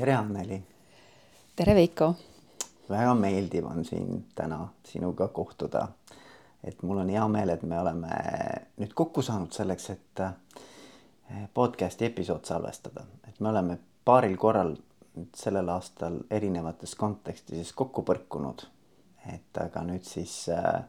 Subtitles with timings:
[0.00, 0.62] tere, Anneli.
[1.56, 2.14] tere, Veiko.
[2.88, 5.88] väga meeldiv on siin täna sinuga kohtuda.
[6.64, 8.08] et mul on hea meel, et me oleme
[8.80, 14.72] nüüd kokku saanud selleks, et eh, podcast'i episood salvestada, et me oleme paaril korral
[15.36, 18.64] sellel aastal erinevates kontekstides kokku põrkunud.
[19.34, 20.82] et aga nüüd siis äh,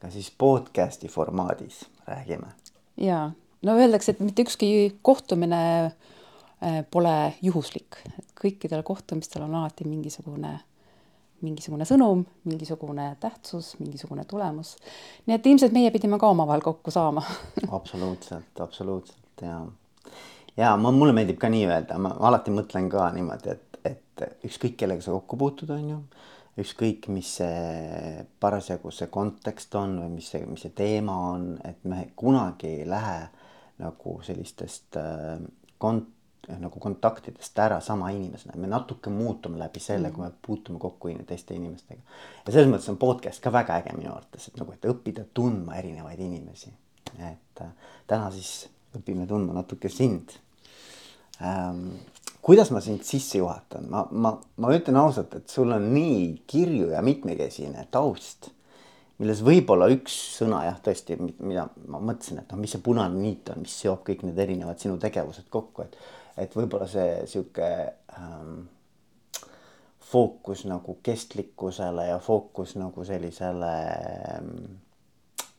[0.00, 2.52] ka siis podcast'i formaadis räägime.
[2.96, 3.30] ja
[3.62, 5.92] no öeldakse, et mitte ükski kohtumine
[6.62, 7.79] Äh, pole juhuslik,
[8.40, 10.54] kõikidel kohtumistel on alati mingisugune,
[11.44, 14.76] mingisugune sõnum, mingisugune tähtsus, mingisugune tulemus.
[15.26, 17.24] nii et ilmselt meie pidime ka omavahel kokku saama.
[17.78, 19.60] Absoluutselt, absoluutselt ja,
[20.56, 24.76] ja ma, mulle meeldib ka nii öelda, ma alati mõtlen ka niimoodi, et, et ükskõik
[24.80, 26.02] kellega sa kokku puutud, on ju
[26.60, 31.84] ükskõik, mis see parasjagu see kontekst on või mis see, mis see teema on, et
[31.88, 33.20] me kunagi ei lähe
[33.80, 35.38] nagu sellistest äh,
[35.80, 36.10] kont-,
[36.58, 41.12] nagu kontaktidest ära sama inimesena, me natuke muutume läbi selle mm., kui me puutume kokku
[41.26, 42.00] teiste inimestega.
[42.46, 45.78] ja selles mõttes on podcast ka väga äge minu arvates, et nagu, et õppida tundma
[45.80, 46.72] erinevaid inimesi.
[47.18, 47.72] et äh,
[48.06, 50.36] täna siis õpime tundma natuke sind
[51.40, 51.98] ähm,.
[52.42, 56.94] kuidas ma sind sisse juhatan, ma, ma, ma ütlen ausalt, et sul on nii kirju
[56.94, 58.50] ja mitmekesine taust
[59.20, 63.50] milles võib-olla üks sõna jah, tõesti, mida ma mõtlesin, et noh, mis see punane niit
[63.52, 65.98] on, mis seob kõik need erinevad sinu tegevused kokku, et
[66.40, 67.70] et võib-olla see sihuke
[68.16, 68.60] ähm,
[70.10, 73.74] fookus nagu kestlikkusele ja fookus nagu sellisele
[74.36, 74.54] ähm,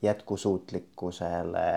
[0.01, 1.67] jätkusuutlikkusele.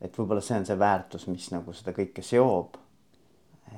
[0.00, 2.76] et võib-olla see on see väärtus, mis nagu seda kõike seob.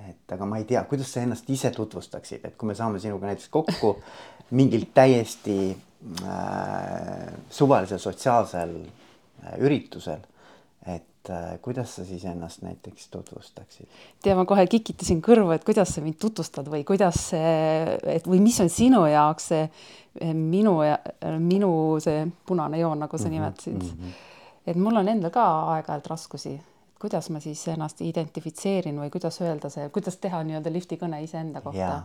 [0.08, 3.30] et aga ma ei tea, kuidas sa ennast ise tutvustaksid, et kui me saame sinuga
[3.30, 3.94] näiteks kokku
[4.58, 10.20] mingil täiesti äh, suvalisel sotsiaalsel äh, üritusel,
[10.94, 13.88] et äh, kuidas sa siis ennast näiteks tutvustaksid?
[14.22, 18.40] tea, ma kohe kikitasin kõrvu, et kuidas sa mind tutvustad või kuidas see, et või
[18.44, 20.98] mis on sinu jaoks see eh, minu ja
[21.42, 21.70] minu
[22.02, 23.88] see punane joon, nagu sa mm -hmm, nimetasid mm.
[23.88, 24.18] -hmm.
[24.66, 26.58] et mul on endal ka aeg-ajalt raskusi,
[27.00, 31.60] kuidas ma siis ennast identifitseerin või kuidas öelda see, kuidas teha nii-öelda lifti kõne iseenda
[31.60, 32.02] kohta.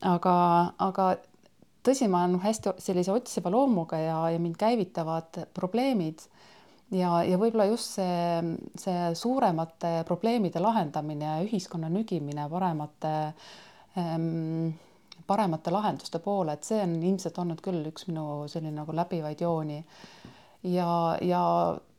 [0.00, 0.34] aga,
[0.78, 1.16] aga
[1.86, 6.18] tõsi, ma olen hästi sellise otsiva loomuga ja, ja mind käivitavad probleemid
[6.92, 13.12] ja, ja võib-olla just see, see suuremate probleemide lahendamine ja ühiskonna nügimine paremate
[13.98, 14.72] ähm,
[15.26, 19.82] paremate lahenduste poole, et see on ilmselt olnud küll üks minu selline nagu läbivaid jooni.
[20.62, 20.88] ja,
[21.22, 21.42] ja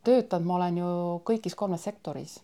[0.04, 0.90] töötanud ma olen ju
[1.28, 2.40] kõigis kolmes sektoris.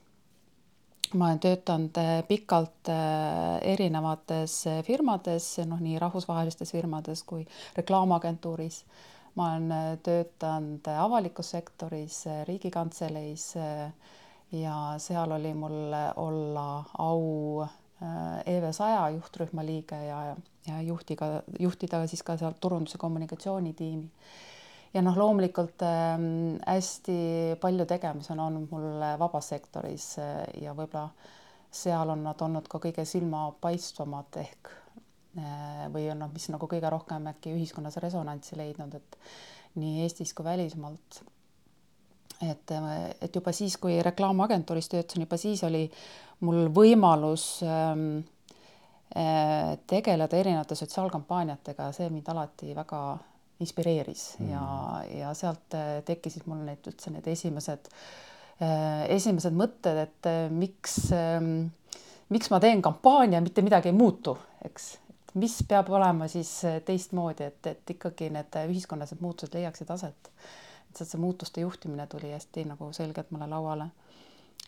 [1.13, 8.83] ma olen töötanud äh, pikalt äh, erinevates firmades, noh, nii rahvusvahelistes firmades kui reklaamagentuuris
[9.39, 13.91] ma olen äh, töötanud avalikus sektoris, äh, Riigikantseleis äh,
[14.51, 17.67] ja seal oli mul olla au
[18.47, 20.35] EV saja juhtrühma liige ja,
[20.67, 24.07] ja juhtiga, juhtida siis ka seal turundus- ja kommunikatsioonitiimi.
[24.93, 26.15] ja noh, loomulikult äh,
[26.67, 27.19] hästi
[27.61, 30.15] palju tegemisi on olnud mul vabas sektoris
[30.61, 31.09] ja võib-olla
[31.71, 34.88] seal on nad olnud ka kõige silmapaistvamad ehk Äh,
[35.93, 39.17] või on noh, mis nagu kõige rohkem äkki ühiskonnas resonantsi leidnud, et
[39.79, 41.21] nii Eestis kui välismaalt.
[42.41, 45.91] et, äh, et juba siis, kui reklaamagentuuris töötasin, juba siis oli
[46.39, 48.21] mul võimalus ähm,
[49.11, 53.01] äh, tegeleda erinevate sotsiaalkampaaniatega, see mind alati väga
[53.59, 54.53] inspireeris mm.
[54.53, 54.63] ja,
[55.19, 57.91] ja sealt äh, tekkisid mul need üldse need esimesed
[58.63, 61.43] äh,, esimesed mõtted, et äh, miks äh,
[62.29, 64.93] miks ma teen kampaania, mitte midagi ei muutu, eks
[65.33, 69.89] mis peab olema siis äh, teistmoodi, et, et ikkagi need äh, ühiskonnas need muutused leiaksid
[69.93, 70.31] aset.
[70.89, 73.89] et see muutuste juhtimine tuli hästi nagu selgelt mulle lauale.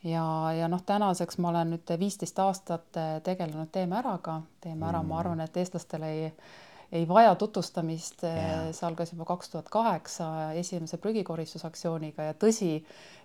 [0.04, 0.26] ja,
[0.58, 5.10] ja noh, tänaseks ma olen nüüd viisteist aastat äh, tegelenud Teeme Äraga, Teeme Ära mm.,
[5.10, 6.34] ma arvan, et eestlastele ei
[6.92, 12.82] ei vaja tutvustamist yeah., see algas juba kaks tuhat kaheksa esimese prügikoristusaktsiooniga ja tõsi,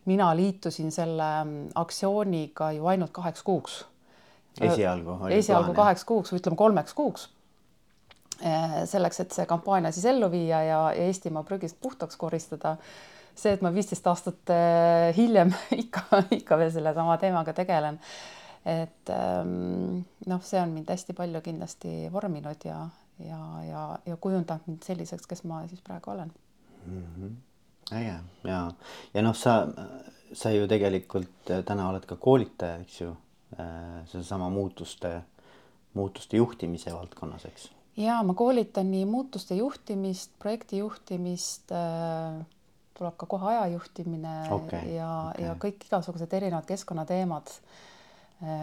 [0.06, 3.80] mina liitusin selle mm, aktsiooniga ju ainult kaheks kuuks
[4.60, 7.28] esialgu oli esialgu plaan, kaheks kuuks või ütleme kolmeks kuuks.
[8.44, 12.76] Eh, selleks, et see kampaania siis ellu viia ja, Eestimaa prügist puhtaks koristada.
[13.36, 17.98] see, et ma viisteist aastat eh, hiljem ikka, ikka veel sellesama teemaga tegelen.
[18.66, 22.80] et ehm, noh, see on mind hästi palju kindlasti vorminud ja,
[23.22, 26.32] ja, ja, ja kujundanud mind selliseks, kes ma siis praegu olen
[26.86, 27.04] mm.
[27.16, 27.36] -hmm
[27.92, 28.14] äge
[28.44, 28.72] ja,
[29.14, 29.68] ja noh, sa,
[30.32, 33.25] sa ju tegelikult täna oled ka koolitaja, eks ju Äh,
[34.06, 35.20] sedasama muutuste,
[35.94, 37.70] muutuste juhtimise valdkonnas, eks?
[37.96, 42.44] ja ma koolitan nii muutuste juhtimist, projekti juhtimist äh,,
[42.96, 47.52] tuleb ka kohe aja juhtimine okay, ja okay., ja kõik igasugused erinevad keskkonnateemad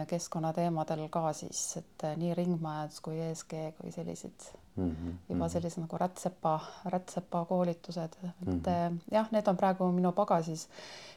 [0.06, 5.12] keskkonnateemadel ka siis, et nii ringmajandus kui ESG kui sellised mm -hmm.
[5.28, 8.98] juba sellised nagu rätsepa, rätsepa koolitused, et mm -hmm.
[9.12, 10.68] jah, need on praegu minu pagasis.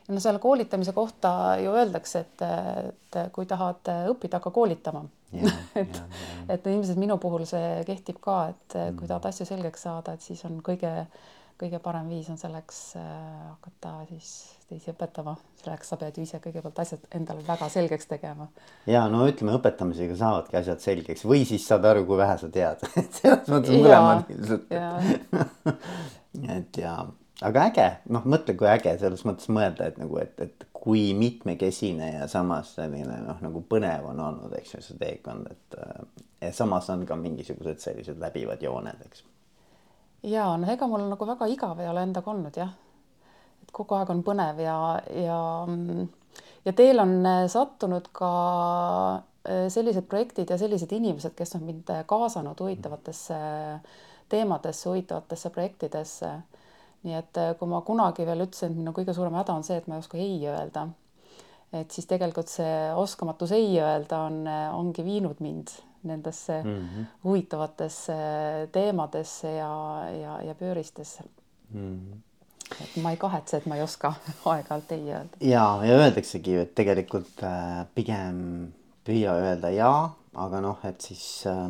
[0.07, 5.05] no selle koolitamise kohta ju öeldakse, et, et kui tahad õppida, hakka koolitama.
[5.81, 6.01] et,
[6.49, 8.99] et ilmselt minu puhul see kehtib ka, et mm -hmm.
[8.99, 11.05] kui tahad asju selgeks saada, et siis on kõige
[11.57, 13.03] kõige parem viis on selleks äh,
[13.49, 14.31] hakata siis
[14.69, 18.49] teisi õpetama, selleks sa pead ju ise kõigepealt asjad endale väga selgeks tegema.
[18.89, 21.25] ja no ütleme, õpetamisega saavadki asjad selgeks.
[21.27, 22.83] Või siis saad aru, kui vähe sa tead.
[22.99, 24.75] Et selles mõttes mõlemad ilmselt.
[26.57, 26.97] et ja,
[27.49, 32.11] aga äge, noh, mõtle, kui äge selles mõttes mõelda, et nagu, et, et kui mitmekesine
[32.19, 36.05] ja samas selline noh, nagu põnev on olnud, eks ju, see teekond, et äh,
[36.45, 39.25] ja samas on ka mingisugused sellised läbivad jooned, eks
[40.27, 42.71] ja noh, ega mul nagu väga igav ei ole endaga olnud jah.
[43.63, 44.77] et kogu aeg on põnev ja,
[45.23, 45.41] ja
[46.67, 48.31] ja teil on äh, sattunud ka
[49.47, 53.39] äh, sellised projektid ja sellised inimesed, kes on mind äh, kaasanud huvitavatesse
[54.29, 56.31] teemadesse, huvitavatesse projektidesse.
[57.07, 59.85] nii et kui ma kunagi veel ütlesin, et minu kõige suurem häda on see, et
[59.87, 60.87] ma ei oska ei öelda,
[61.77, 64.39] et siis tegelikult see oskamatus ei öelda on,
[64.75, 65.71] ongi viinud mind
[66.03, 67.05] nendesse mm -hmm.
[67.23, 68.13] huvitavatesse
[68.71, 69.73] teemadesse ja,
[70.21, 71.23] ja, ja pööristesse
[71.73, 71.99] mm.
[71.99, 72.17] -hmm
[72.81, 74.13] et ma ei kahetse, et ma ei oska
[74.51, 75.37] aeg-ajalt ei öelda.
[75.41, 78.73] ja, ja öeldaksegi ju, et tegelikult äh, pigem
[79.07, 81.69] püüa öelda ja, aga noh, et siis äh,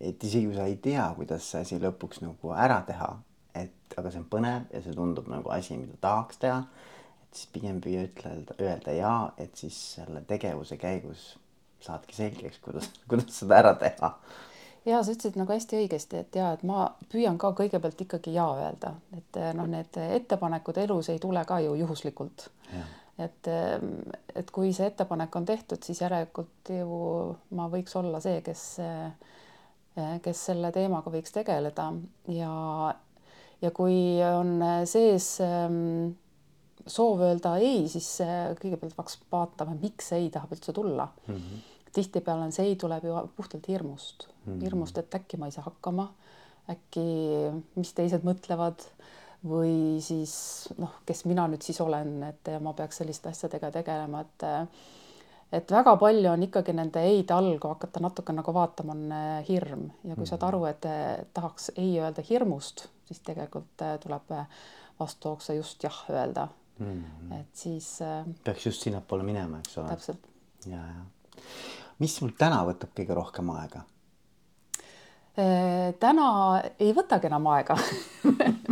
[0.00, 3.10] et isegi kui sa ei tea, kuidas see asi lõpuks nagu ära teha,
[3.56, 6.60] et aga see on põnev ja see tundub nagu asi, mida tahaks teha,
[7.24, 11.32] et siis pigem püüa ütelda, öelda ja, et siis selle tegevuse käigus
[11.84, 14.12] saadki selgeks, kuidas, kuidas seda ära teha.
[14.88, 18.46] ja sa ütlesid nagu hästi õigesti, et ja et ma püüan ka kõigepealt ikkagi ja
[18.56, 22.48] öelda, et eh, noh, need ettepanekud elus ei tule ka ju juhuslikult.
[23.18, 23.76] et, eh,
[24.34, 27.02] et kui see ettepanek on tehtud, siis järelikult ju
[27.56, 31.92] ma võiks olla see, kes, eh, kes selle teemaga võiks tegeleda
[32.32, 32.54] ja,
[33.60, 35.36] ja kui on sees
[36.86, 38.08] soov öelda ei, siis
[38.60, 41.08] kõigepealt peaks vaatama, miks ei tahab üldse tulla.
[41.26, 41.36] Mm.
[41.36, 44.28] -hmm tihtipeale on see ei tuleb ju puhtalt hirmust.
[44.28, 44.62] Mm, -hmm.
[44.62, 46.12] hirmust, et äkki ma ei saa hakkama,
[46.70, 47.06] äkki,
[47.74, 48.84] mis teised mõtlevad
[49.46, 54.46] või siis noh, kes mina nüüd siis olen, et ma peaks selliste asjadega tegelema, et
[55.52, 59.48] et väga palju on ikkagi nende ei-de all, kui hakata natuke nagu vaatama, on äh,
[59.48, 59.88] hirm.
[60.04, 60.86] Ja kui saad aru, et
[61.34, 64.30] tahaks ei öelda hirmust, siis tegelikult äh, tuleb
[65.00, 66.48] vastuoksa just jah öelda
[66.80, 67.32] mm.
[67.40, 67.92] et siis.
[68.44, 69.94] peaks just sinnapoole minema, eks ole.
[69.94, 70.28] täpselt.
[70.66, 71.08] ja, ja
[72.00, 73.84] mis sul täna võtab kõige rohkem aega?
[75.38, 76.26] Äh, täna
[76.80, 77.76] ei võtagi enam aega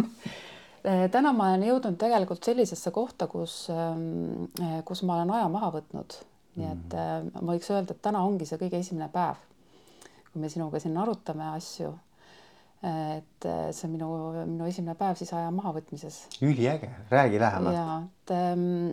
[0.88, 5.46] äh, täna ma olen jõudnud tegelikult sellisesse kohta, kus, ähm, äh, kus ma olen aja
[5.52, 6.18] maha võtnud.
[6.58, 7.30] nii et mm.
[7.38, 9.38] ma võiks öelda, et täna ongi see kõige esimene päev,
[10.32, 11.92] kui me sinuga siin arutame asju.
[12.82, 14.08] Et see on minu,
[14.46, 16.20] minu esimene päev siis aja mahavõtmises.
[16.46, 17.74] üliäge, räägi lähemalt.
[17.74, 18.92] ja, et ähm,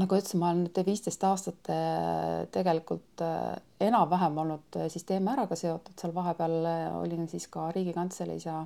[0.00, 5.34] nagu ütlesin, ma olen nüüd viisteist aastat äh, tegelikult äh, enam-vähem olnud äh, siis Teeme
[5.34, 6.56] Äraga seotud, seal vahepeal
[7.02, 8.64] olin siis ka Riigikantseleis ja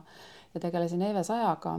[0.54, 1.78] ja tegelesin EV Sajaga.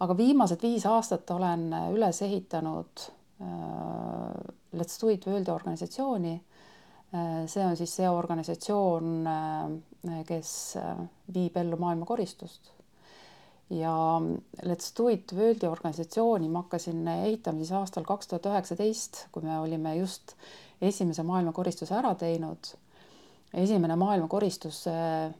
[0.00, 3.08] aga viimased viis aastat olen üles ehitanud
[3.40, 6.55] äh, Let's Do It World'i organisatsiooni äh,.
[7.12, 10.50] See on siis see organisatsioon äh,, kes
[11.34, 12.72] viib ellu maailmakoristust.
[13.70, 14.20] Ja
[14.62, 19.58] Let's Do It World'i organisatsiooni ma hakkasin ehitama siis aastal kaks tuhat üheksateist, kui me
[19.58, 20.36] olime just
[20.82, 22.74] esimese maailmakoristuse ära teinud.
[23.54, 25.34] esimene maailmakoristus äh,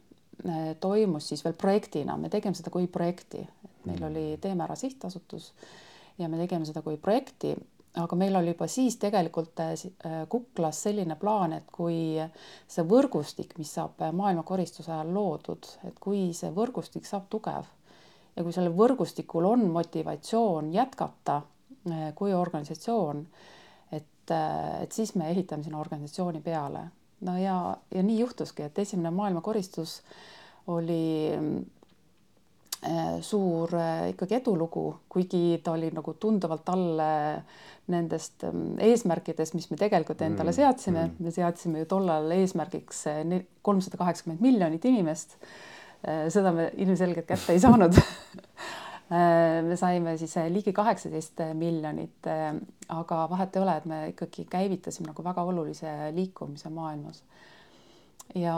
[0.81, 3.43] toimus siis veel projektina, me tegime seda kui projekti,
[3.87, 5.53] meil oli Teeme Ära sihtasutus
[6.19, 7.55] ja me tegime seda kui projekti,
[7.97, 9.75] aga meil oli juba siis tegelikult äh,
[10.29, 12.17] kuklas selline plaan, et kui
[12.69, 17.69] see võrgustik, mis saab maailmakoristuse ajal loodud, et kui see võrgustik saab tugev
[18.37, 21.41] ja kui sellel võrgustikul on motivatsioon jätkata
[22.15, 23.23] kui organisatsioon,
[23.95, 24.33] et,
[24.83, 26.87] et siis me ehitame sinna organisatsiooni peale.
[27.21, 30.01] no ja, ja nii juhtuski, et esimene maailmakoristus
[30.67, 31.47] oli eh,
[33.25, 33.73] suur
[34.13, 37.01] ikkagi edulugu, kuigi ta oli nagu tunduvalt all
[37.91, 43.05] nendest mm, eesmärkidest, mis me tegelikult endale mm, seadsime mm., me seadsime ju tollal eesmärgiks
[43.67, 45.39] kolmsada kaheksakümmend miljonit inimest
[46.07, 52.29] Äh, seda me ilmselgelt kätte ei saanud äh, me saime siis äh, ligi kaheksateist miljonit,
[52.93, 57.23] aga vahet ei ole, et me ikkagi käivitasime nagu väga olulise liikumise maailmas.
[58.35, 58.57] Ja,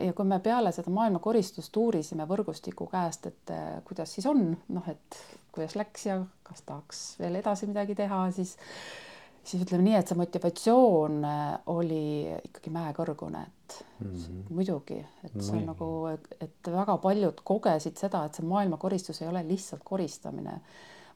[0.00, 5.20] ja kui me peale seda maailmakoristust uurisime võrgustiku käest, et kuidas siis on, noh, et
[5.52, 8.56] kuidas läks ja kas tahaks veel edasi midagi teha, siis
[9.44, 11.22] siis ütleme nii, et see motivatsioon
[11.72, 12.02] oli
[12.50, 14.42] ikkagi mäekõrgune, et mm -hmm.
[14.56, 15.66] muidugi, et see on mm -hmm.
[15.66, 20.60] nagu, et väga paljud kogesid seda, et see maailmakoristus ei ole lihtsalt koristamine,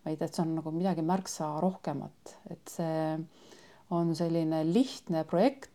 [0.05, 3.19] vaid et see on nagu midagi märksa rohkemat, et see
[3.91, 5.71] on selline lihtne projekt,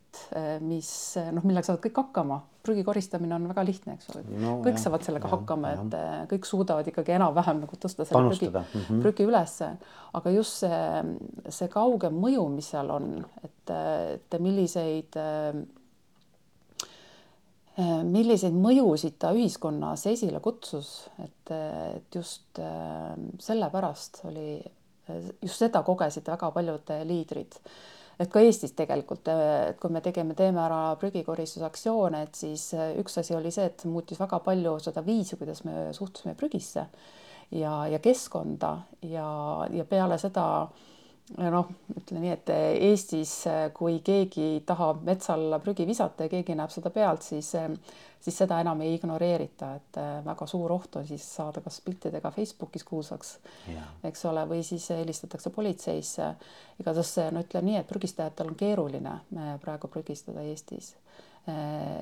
[0.65, 0.89] mis
[1.33, 2.39] noh, millega saavad kõik hakkama
[2.69, 4.57] prügi koristamine on väga lihtne, eks ole no,.
[4.63, 5.97] kõik jah, saavad sellega jah, hakkama, et.
[5.97, 8.63] Eh, kõik suudavad ikkagi enam-vähem nagu tõsta selle Panustada.
[8.67, 9.01] prügi mm -hmm.
[9.05, 9.69] prügi ülesse.
[10.13, 11.03] aga just see,
[11.49, 13.11] see kaugem mõju, mis seal on,
[13.43, 13.75] et,
[14.15, 15.53] et milliseid eh,
[18.03, 21.51] milliseid mõjusid ta ühiskonnas esile kutsus, et,
[21.95, 24.59] et just eh, sellepärast oli,
[25.41, 27.55] just seda kogesid väga paljud liidrid
[28.19, 33.17] et ka Eestis tegelikult, et kui me tegime Teeme ära prügikoristusaksioone, et siis äh, üks
[33.21, 36.85] asi oli see, et muutis väga palju seda viisi, kuidas me suhtusime prügisse
[37.55, 38.75] ja, ja keskkonda
[39.07, 39.29] ja,
[39.73, 40.45] ja peale seda
[41.38, 42.50] noh, ütleme nii, et
[42.89, 43.33] Eestis,
[43.77, 47.53] kui keegi tahab metsa alla prügi visata ja keegi näeb seda pealt, siis
[48.19, 52.83] siis seda enam ei ignoreerita, et väga suur oht on siis saada kas piltidega Facebookis
[52.83, 53.38] kuulsaks,
[54.03, 56.33] eks ole, või siis helistatakse politseisse.
[56.79, 59.19] igatahes no ütleme nii, et prügistajatel on keeruline
[59.63, 60.95] praegu prügistada Eestis.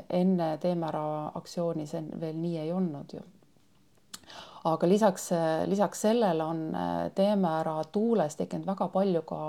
[0.09, 3.21] Enne Teeme ära aktsiooni see veel nii ei olnud ju
[4.67, 5.29] aga lisaks,
[5.69, 6.63] lisaks sellele on
[7.15, 9.41] Teeme ära tuules tekkinud väga palju ka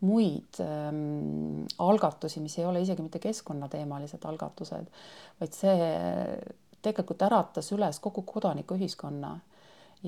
[0.00, 4.88] muid ähm, algatusi, mis ei ole isegi mitte keskkonnateemalised algatused,
[5.40, 5.88] vaid see
[6.80, 9.34] tegelikult äratas üles kogu kodanikuühiskonna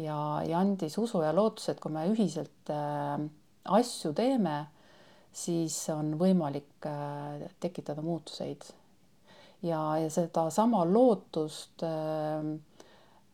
[0.00, 0.18] ja,
[0.48, 3.18] ja andis usu ja lootuse, et kui me ühiselt äh,
[3.76, 4.62] asju teeme,
[5.32, 8.64] siis on võimalik äh, tekitada muutuseid.
[9.62, 12.71] ja, ja sedasama lootust äh, Äh,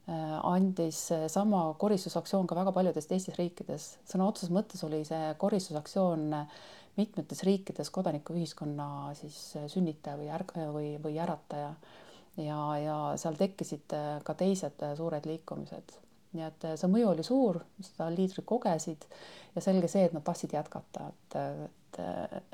[0.09, 3.89] andis sama koristusaktsioon ka väga paljudes teistes riikides.
[4.09, 6.31] sõna otseses mõttes oli see koristusaktsioon
[6.99, 9.39] mitmetes riikides kodanikuühiskonna siis
[9.71, 11.73] sünnitaja või ärg- või, või ärataja.
[12.41, 15.97] ja, ja seal tekkisid ka teised suured liikumised.
[16.33, 19.07] nii et see mõju oli suur, seda liidrid kogesid
[19.55, 22.01] ja selge see, et nad tahtsid jätkata, et, et,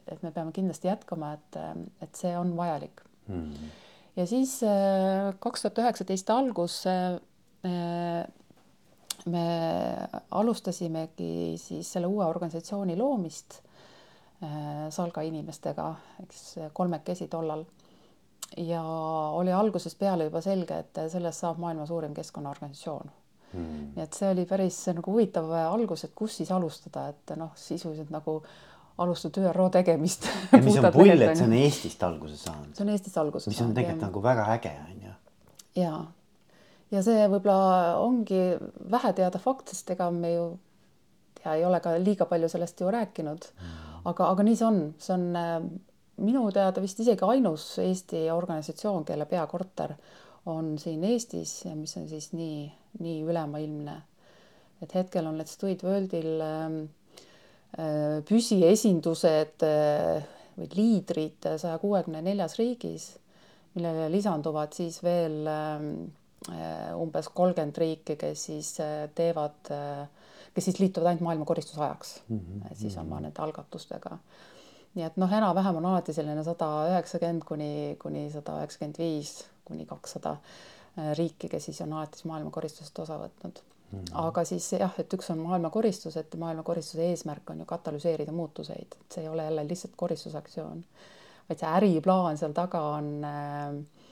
[0.06, 1.58] et me peame kindlasti jätkama, et,
[2.02, 3.70] et see on vajalik hmm.
[4.16, 4.60] ja siis
[5.40, 6.82] kaks tuhat üheksateist algus
[7.64, 9.44] me
[10.30, 13.56] alustasimegi siis selle uue organisatsiooni loomist
[14.44, 15.86] äh, Salga inimestega,
[16.26, 16.42] eks
[16.72, 17.64] kolmekesi tollal.
[18.56, 18.82] ja
[19.32, 23.10] oli algusest peale juba selge, et sellest saab maailma suurim keskkonnaorganisatsioon
[23.54, 23.80] hmm..
[23.96, 28.12] nii et see oli päris nagu huvitav algus, et kus siis alustada, et noh, sisuliselt
[28.14, 28.40] nagu
[28.98, 30.28] alustada ÜRO tegemist.
[30.64, 32.74] mis on pull, et see on Eestist alguse saanud.
[32.76, 33.56] see on Eestist alguse saanud.
[33.56, 35.14] mis on tegelikult nagu väga äge, on ju.
[35.82, 35.96] ja
[36.94, 38.40] ja see võib-olla ongi
[38.90, 40.46] vähe teada fakt, sest ega me ju
[41.44, 43.48] ja ei ole ka liiga palju sellest ju rääkinud.
[44.04, 45.54] aga, aga nii see on, see on äh,
[46.24, 49.94] minu teada vist isegi ainus Eesti organisatsioon, kelle peakorter
[50.52, 52.68] on siin Eestis ja mis on siis nii,
[53.00, 53.96] nii ülemaailmne.
[54.82, 56.80] et hetkel on Let's Do It Worldil ähm,
[57.78, 60.24] äh, püsiesindused äh,
[60.54, 63.14] või liidrid saja kuuekümne neljas riigis,
[63.74, 66.23] millele lisanduvad siis veel äh, Äh,
[67.00, 70.04] umbes kolmkümmend riiki, kes siis äh, teevad, äh,
[70.54, 72.74] kes siis liituvad ainult maailma koristusajaks mm, -hmm.
[72.76, 74.18] siis oma nende algatustega.
[74.94, 79.86] nii et noh, enam-vähem on alati selline sada üheksakümmend kuni, kuni sada üheksakümmend viis kuni
[79.86, 80.36] kakssada
[81.18, 83.98] riiki, kes siis on alati siis maailma koristusest osa võtnud mm.
[83.98, 84.04] -hmm.
[84.28, 88.32] aga siis jah, et üks on maailma koristus, et maailma koristuse eesmärk on ju katalüseerida
[88.32, 90.84] muutuseid, et see ei ole jälle lihtsalt koristusaktsioon,
[91.48, 94.03] vaid see äriplaan seal taga on äh, Äh,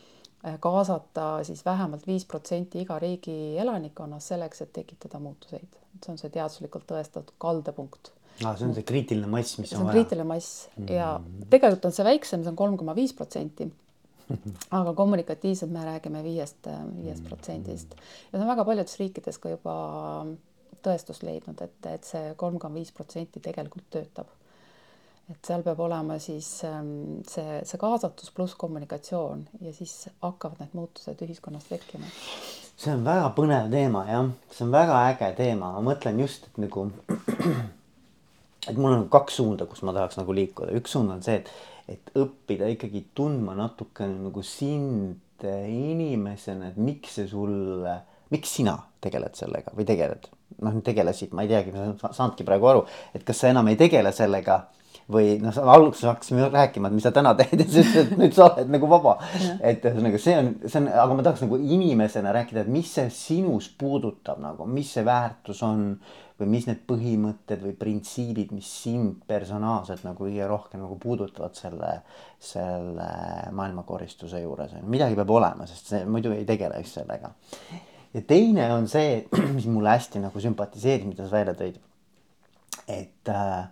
[0.60, 5.78] kaasata siis vähemalt viis protsenti iga riigi elanikkonnast selleks, et tekitada muutuseid.
[6.02, 8.10] see on see teaduslikult tõestatud kaldepunkt.
[8.42, 10.92] Ah, see on see kriitiline mass, mis see on, on kriitiline mass mm -hmm.
[10.92, 11.20] ja
[11.50, 13.70] tegelikult on see väiksem, see on kolm koma viis protsenti.
[14.80, 16.66] aga kommunikatiivselt me räägime viiest,
[17.02, 19.74] viiest protsendist ja see on väga paljudes riikides ka juba
[20.82, 24.26] tõestust leidnud, et, et see kolm koma viis protsenti tegelikult töötab
[25.32, 30.76] et seal peab olema siis ähm, see, see kaasatus pluss kommunikatsioon ja siis hakkavad need
[30.76, 32.08] muutused ühiskonnas tekkima.
[32.76, 36.60] see on väga põnev teema jah, see on väga äge teema, ma mõtlen just, et
[36.66, 36.86] nagu,
[38.70, 41.52] et mul on kaks suunda, kus ma tahaks nagu liikuda, üks suund on see, et,
[41.96, 47.96] et õppida ikkagi tundma natukene nagu sind inimesena, et miks see sulle,
[48.30, 50.28] miks sina tegeled sellega või tegeled,
[50.62, 52.84] noh tegelesid, ma ei teagi, ma ei saanudki praegu aru,
[53.16, 54.60] et kas sa enam ei tegele sellega
[55.12, 58.48] või noh, alguses hakkasime rääkima, et mis sa täna teed ja siis, et nüüd sa
[58.48, 59.18] oled nagu vaba.
[59.60, 63.08] et ühesõnaga see on, see on, aga ma tahaks nagu inimesena rääkida, et mis see
[63.14, 65.86] sinus puudutab nagu, mis see väärtus on
[66.42, 71.92] või mis need põhimõtted või printsiibid, mis sind personaalselt nagu kõige rohkem nagu puudutavad selle,
[72.42, 73.08] selle
[73.54, 77.32] maailmakoristuse juures, midagi peab olema, sest see muidu ei tegele just sellega.
[78.12, 79.22] ja teine on see,
[79.56, 81.78] mis mulle hästi nagu sümpatiseeris, mida sa välja tõid.
[82.88, 83.68] et äh,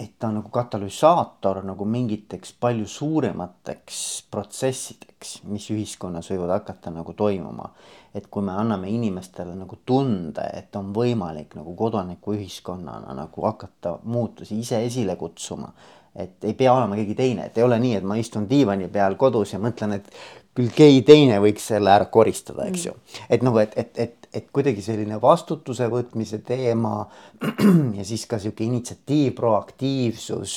[0.00, 3.98] et ta on nagu katalüsaator nagu mingiteks palju suuremateks
[4.32, 7.70] protsessideks, mis ühiskonnas võivad hakata nagu toimuma.
[8.14, 14.58] et kui me anname inimestele nagu tunde, et on võimalik nagu kodanikuühiskonnana nagu hakata muutusi
[14.58, 15.70] ise esile kutsuma,
[16.16, 19.14] et ei pea olema keegi teine, et ei ole nii, et ma istun diivani peal
[19.14, 20.10] kodus ja mõtlen, et
[20.58, 22.96] küll keegi teine võiks selle ära koristada, eks ju.
[23.30, 27.02] et nagu, et, et, et, et kuidagi selline vastutuse võtmise teema
[27.98, 30.56] ja siis ka sihuke initsiatiiv, proaktiivsus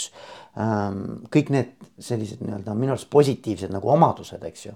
[0.62, 1.24] ähm,.
[1.34, 4.74] kõik need sellised nii-öelda minu arust positiivsed nagu omadused, eks ju.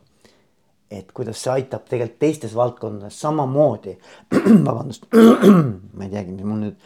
[0.90, 3.98] et kuidas see aitab tegelikult teistes valdkondades samamoodi.
[4.68, 5.06] vabandust,
[5.98, 6.82] ma ei teagi, mis mul nüüd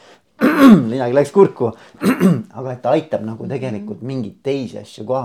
[0.92, 1.70] midagi läks kurku
[2.58, 5.24] aga et ta aitab nagu tegelikult mingeid teisi asju ka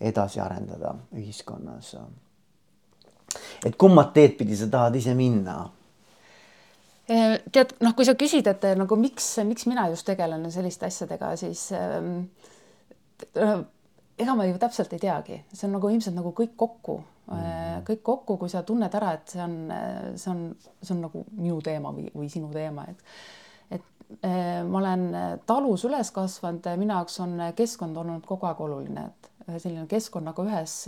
[0.00, 1.94] edasi arendada ühiskonnas.
[3.64, 5.75] et kummat teed pidi sa tahad ise minna?
[7.06, 11.28] Eh, tead, noh, kui sa küsid, et nagu miks, miks mina just tegelen selliste asjadega,
[11.38, 12.02] siis äh,
[14.18, 16.96] ega ma ju täpselt ei teagi, see on nagu ilmselt nagu kõik kokku
[17.30, 19.54] mm., kõik kokku, kui sa tunned ära, et see on,
[20.18, 20.42] see on,
[20.82, 22.98] see on nagu minu teema või, või sinu teema, et
[23.76, 25.06] et äh, ma olen
[25.46, 30.80] talus üles kasvanud, minu jaoks on keskkond olnud kogu aeg oluline, et selline keskkonnaga ühes,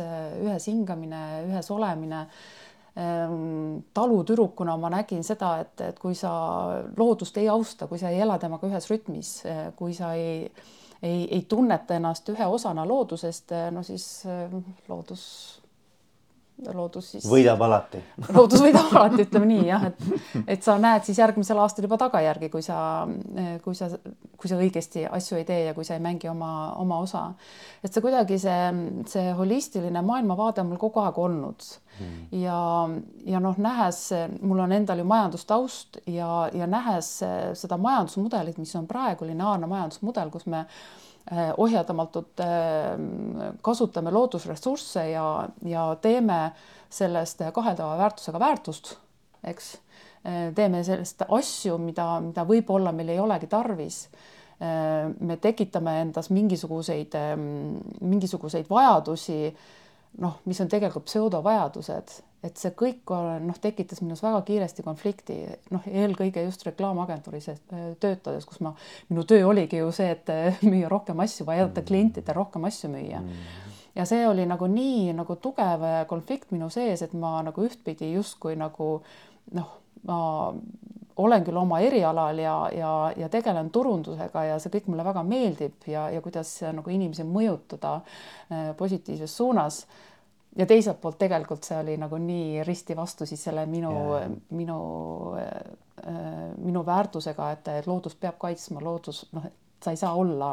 [0.42, 2.24] ühes hingamine, ühes olemine.
[2.26, 2.67] Ehm,
[3.94, 6.32] talutüdrukuna ma nägin seda, et, et kui sa
[6.96, 9.30] loodust ei austa, kui sa ei ela temaga ühes rütmis,
[9.78, 10.48] kui sa ei,
[11.02, 14.08] ei, ei tunneta ennast ühe osana loodusest, no siis
[14.88, 15.57] loodus
[16.74, 17.26] loodus siis.
[17.28, 18.00] võidab alati
[18.36, 20.02] loodus võidab alati, ütleme nii jah, et,
[20.56, 22.78] et sa näed siis järgmisel aastal juba tagajärgi, kui sa,
[23.64, 23.90] kui sa,
[24.38, 27.24] kui sa õigesti asju ei tee ja kui sa ei mängi oma, oma osa.
[27.82, 28.60] et see kuidagi see,
[29.10, 31.66] see holistiline maailmavaade on mul kogu aeg olnud
[31.98, 32.22] hmm.
[32.42, 32.60] ja,
[33.34, 34.04] ja noh, nähes,
[34.40, 37.12] mul on endal ju majandustaust ja, ja nähes
[37.58, 41.07] seda majandusmudelit, mis on praegu lineaarne majandusmudel, kus me Eh,
[41.56, 42.46] ohjeldamatult eh,
[43.62, 45.26] kasutame loodusressursse ja,
[45.66, 46.38] ja teeme
[46.90, 48.94] sellest kaheldava väärtusega väärtust,
[49.44, 49.74] eks.
[50.24, 54.08] Eh, teeme sellest asju, mida, mida võib-olla meil ei olegi tarvis.
[55.20, 57.12] me tekitame endas mingisuguseid,
[58.02, 59.52] mingisuguseid vajadusi,
[60.18, 63.10] noh, mis on tegelikult pseudovajadused et see kõik
[63.42, 65.38] noh, tekitas minus väga kiiresti konflikti,
[65.74, 68.74] noh, eelkõige just reklaamagentuuris äh, töötades, kus ma,
[69.10, 71.88] minu töö oligi ju see, et äh, müüa rohkem asju või aidata mm.
[71.90, 73.48] klientidel rohkem asju müüa mm.
[73.98, 78.12] ja see oli nagu nii nagu tugev äh, konflikt minu sees, et ma nagu ühtpidi
[78.14, 79.00] justkui nagu
[79.58, 79.74] noh,
[80.06, 80.20] ma
[81.18, 85.88] olen küll oma erialal ja, ja, ja tegelen turundusega ja see kõik mulle väga meeldib
[85.90, 87.96] ja, ja kuidas nagu inimesi mõjutada
[88.78, 89.80] positiivses suunas
[90.58, 94.78] ja teiselt poolt tegelikult see oli nagu nii risti vastu siis selle minu yeah., minu
[95.38, 95.78] äh,,
[96.58, 99.46] minu väärtusega, et, loodust peab kaitsma, loodus, noh,
[99.84, 100.52] sa ei saa olla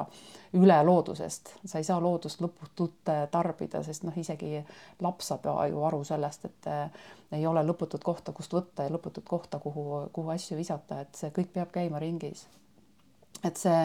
[0.53, 4.59] üle loodusest, sa ei saa loodust lõputult äh, tarbida, sest noh, isegi
[5.01, 9.25] laps saab ju aru sellest, et äh, ei ole lõputut kohta, kust võtta ja lõputut
[9.27, 12.45] kohta, kuhu, kuhu asju visata, et see kõik peab käima ringis.
[13.43, 13.81] et see,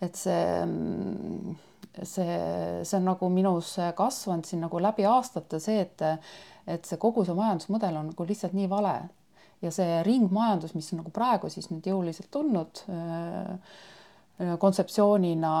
[0.00, 1.56] et see mm,
[2.02, 2.38] see,
[2.84, 6.02] see on nagu minus kasvanud siin nagu läbi aastate see, et,
[6.66, 8.96] et see kogu see majandusmudel on nagu lihtsalt nii vale
[9.62, 13.76] ja see ringmajandus, mis on nagu praegu siis nüüd jõuliselt tulnud äh,
[14.60, 15.52] kontseptsioonina,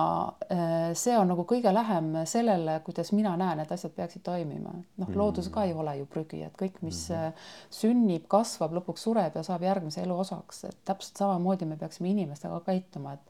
[0.52, 4.74] äh, see on nagu kõige lähem sellele, kuidas mina näen, et asjad peaksid toimima.
[5.00, 7.46] noh, loodus ka ei ole ju prügi, et kõik, mis mm -hmm.
[7.78, 12.60] sünnib, kasvab, lõpuks sureb ja saab järgmise elu osaks, et täpselt samamoodi me peaksime inimestega
[12.66, 13.20] käituma, et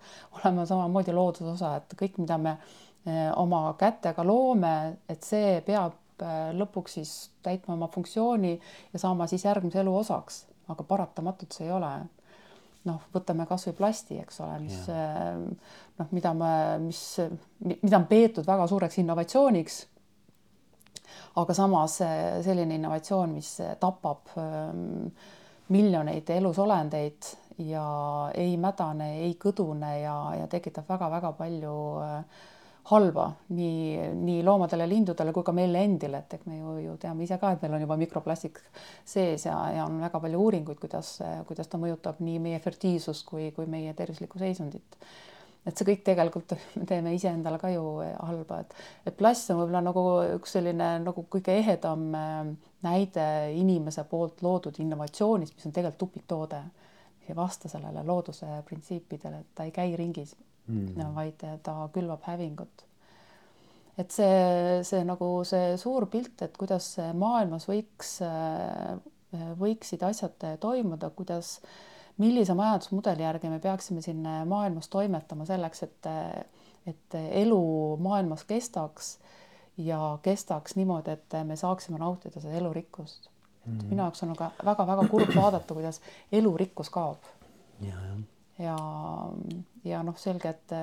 [0.40, 2.85] olema samamoodi looduse osa, et kõik, mida me Eh,
[3.36, 4.74] oma kätega loome,
[5.08, 7.14] et see peab eh, lõpuks siis
[7.44, 8.52] täitma oma funktsiooni
[8.92, 11.92] ja saama siis järgmise elu osaks, aga paratamatult see ei ole.
[12.86, 15.38] noh, võtame kasvõi plasti, eks ole, mis eh,
[15.98, 17.02] noh, mida me, mis,
[17.66, 19.80] mida on peetud väga suureks innovatsiooniks.
[21.36, 21.98] aga samas
[22.42, 24.30] selline innovatsioon, mis tapab
[25.68, 27.26] miljoneid elusolendeid
[27.58, 27.86] ja
[28.34, 32.44] ei mädane, ei kõdune ja, ja tekitab väga-väga palju äh,
[32.86, 37.24] halba nii, nii loomadele, lindudele kui ka meile endile, et eks me ju, ju teame
[37.26, 38.60] ise ka, et meil on juba mikroplastik
[39.04, 41.16] sees ja, ja on väga palju uuringuid, kuidas,
[41.48, 44.98] kuidas ta mõjutab nii meie fertiilsust kui, kui meie tervislikku seisundit.
[45.66, 48.78] et see kõik tegelikult me teeme iseendale ka ju halba, et,
[49.10, 50.06] et plast on võib-olla nagu
[50.38, 52.40] üks selline nagu kõige ehedam äh,
[52.86, 56.62] näide inimese poolt loodud innovatsioonist, mis on tegelikult tupiktoode.
[57.26, 60.36] ei vasta sellele looduse printsiipidele, et ta ei käi ringis
[60.66, 62.84] mm., vaid ta külvab hävingut.
[63.98, 68.96] et see, see nagu see suur pilt, et kuidas maailmas võiks, äh,
[69.60, 71.56] võiksid asjad toimuda, kuidas
[72.22, 76.10] millise majandusmudeli järgi me peaksime siin maailmas toimetama selleks, et,
[76.88, 77.62] et elu
[78.00, 79.16] maailmas kestaks
[79.76, 83.28] ja kestaks niimoodi, et me saaksime nautida seda elurikkust.
[83.66, 83.88] et mm.
[83.90, 86.00] minu jaoks on aga väga-väga kurb vaadata, kuidas
[86.32, 87.28] elurikkus kaob.
[87.80, 88.16] ja, ja,
[88.58, 88.76] ja,
[89.84, 90.74] ja noh, selge, et,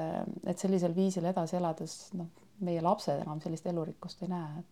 [0.45, 2.29] et sellisel viisil edasi elades noh,
[2.63, 4.63] meie lapsed enam sellist elurikkust ei näe,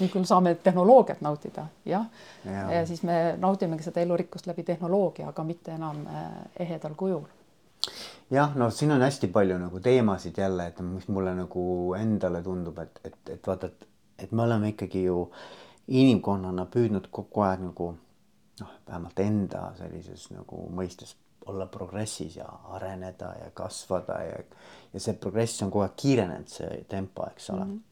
[0.00, 2.06] nüüd küll saame tehnoloogiat nautida, jah
[2.44, 2.66] ja.
[2.74, 6.30] ja siis me nautimegi seda elurikkust läbi tehnoloogia, aga mitte enam eh,
[6.66, 7.26] ehedal kujul.
[8.30, 12.78] jah, no siin on hästi palju nagu teemasid jälle, et mis mulle nagu endale tundub,
[12.78, 15.30] et, et, et vaata, et, et me oleme ikkagi ju
[15.86, 17.92] inimkonnana püüdnud kogu aeg nagu
[18.60, 21.14] noh, vähemalt enda sellises nagu mõistes
[21.46, 24.38] olla progressis ja areneda ja kasvada ja,
[24.92, 27.74] ja see progress on kogu aeg kiirenenud, see tempo, eks ole mm.
[27.74, 27.84] -hmm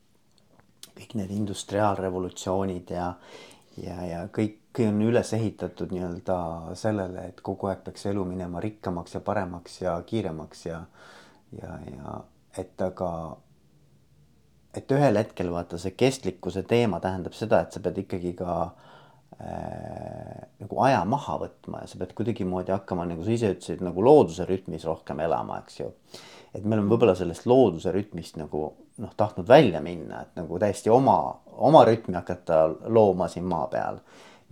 [0.95, 3.09] kõik need industriaalrevolutsioonid ja,
[3.83, 6.37] ja, ja kõik on üles ehitatud nii-öelda
[6.79, 10.85] sellele, et kogu aeg peaks elu minema rikkamaks ja paremaks ja kiiremaks ja,
[11.61, 12.21] ja, ja
[12.59, 13.11] et aga,
[14.75, 18.94] et ühel hetkel vaata see kestlikkuse teema tähendab seda, et sa pead ikkagi ka äh,
[19.39, 24.47] nagu aja maha võtma ja sa pead kuidagimoodi hakkama, nagu sa ise ütlesid, nagu looduse
[24.49, 25.91] rütmis rohkem elama, eks ju.
[26.55, 28.69] et me oleme võib-olla sellest looduse rütmist nagu
[29.03, 31.19] noh, tahtnud välja minna, et nagu täiesti oma,
[31.67, 33.99] oma rütmi hakata looma siin maa peal,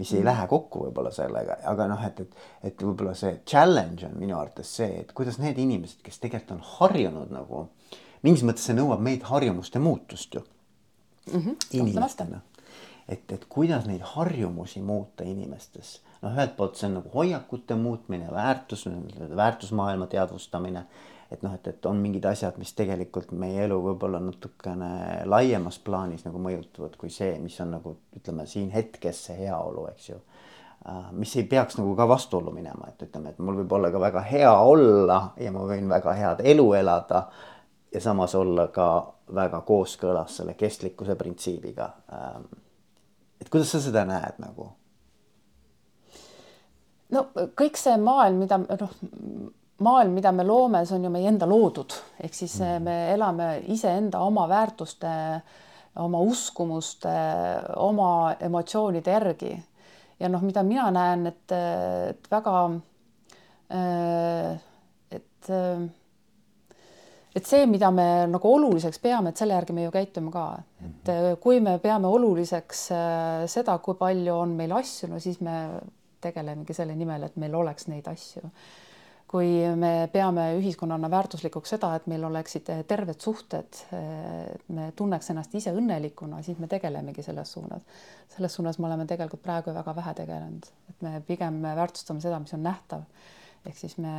[0.00, 0.26] mis ei mm.
[0.26, 4.76] lähe kokku võib-olla sellega, aga noh, et, et, et võib-olla see challenge on minu arvates
[4.80, 7.68] see, et kuidas need inimesed, kes tegelikult on harjunud nagu
[8.26, 11.38] mingis mõttes see nõuab meid harjumuste muutust ju mm.
[11.38, 12.42] -hmm, inimestena,
[13.12, 18.30] et, et kuidas neid harjumusi muuta inimestes, noh, ühelt poolt see on nagu hoiakute muutmine,
[18.32, 18.86] väärtus,
[19.36, 20.86] väärtusmaailma teadvustamine
[21.32, 26.26] et noh, et, et on mingid asjad, mis tegelikult meie elu võib-olla natukene laiemas plaanis
[26.26, 30.18] nagu mõjutavad kui see, mis on nagu ütleme siin hetkes see heaolu, eks ju.
[30.88, 34.02] Äh, mis ei peaks nagu ka vastuollu minema, et ütleme, et mul võib olla ka
[34.02, 37.24] väga hea olla ja ma võin väga head elu elada
[37.92, 38.88] ja samas olla ka
[39.34, 41.92] väga kooskõlas selle kestlikkuse printsiibiga.
[43.42, 44.70] Et kuidas sa seda näed nagu?
[47.12, 47.26] no
[47.58, 48.94] kõik see maailm, mida noh
[49.82, 52.86] maailm, mida me loome, see on ju meie enda loodud, ehk siis mm.
[52.86, 55.12] me elame iseenda oma väärtuste,
[56.02, 57.12] oma uskumuste,
[57.82, 59.52] oma emotsioonide järgi.
[60.20, 61.54] ja noh, mida mina näen, et,
[62.12, 62.58] et väga,
[63.72, 65.52] et, et
[67.40, 70.46] see, mida me nagu oluliseks peame, et selle järgi me ju käitume ka,
[70.82, 71.40] et mm-hmm.
[71.40, 72.86] kui me peame oluliseks
[73.52, 75.56] seda, kui palju on meil asju, no siis me
[76.22, 78.50] tegelemegi selle nimel, et meil oleks neid asju
[79.32, 79.48] kui
[79.80, 85.72] me peame ühiskonnana väärtuslikuks seda, et meil oleksid terved suhted, et me tunneks ennast ise
[85.72, 87.86] õnnelikuna, siis me tegelemegi selles suunas.
[88.34, 92.52] selles suunas me oleme tegelikult praegu väga vähe tegelenud, et me pigem väärtustame seda, mis
[92.52, 93.06] on nähtav.
[93.64, 94.12] ehk siis me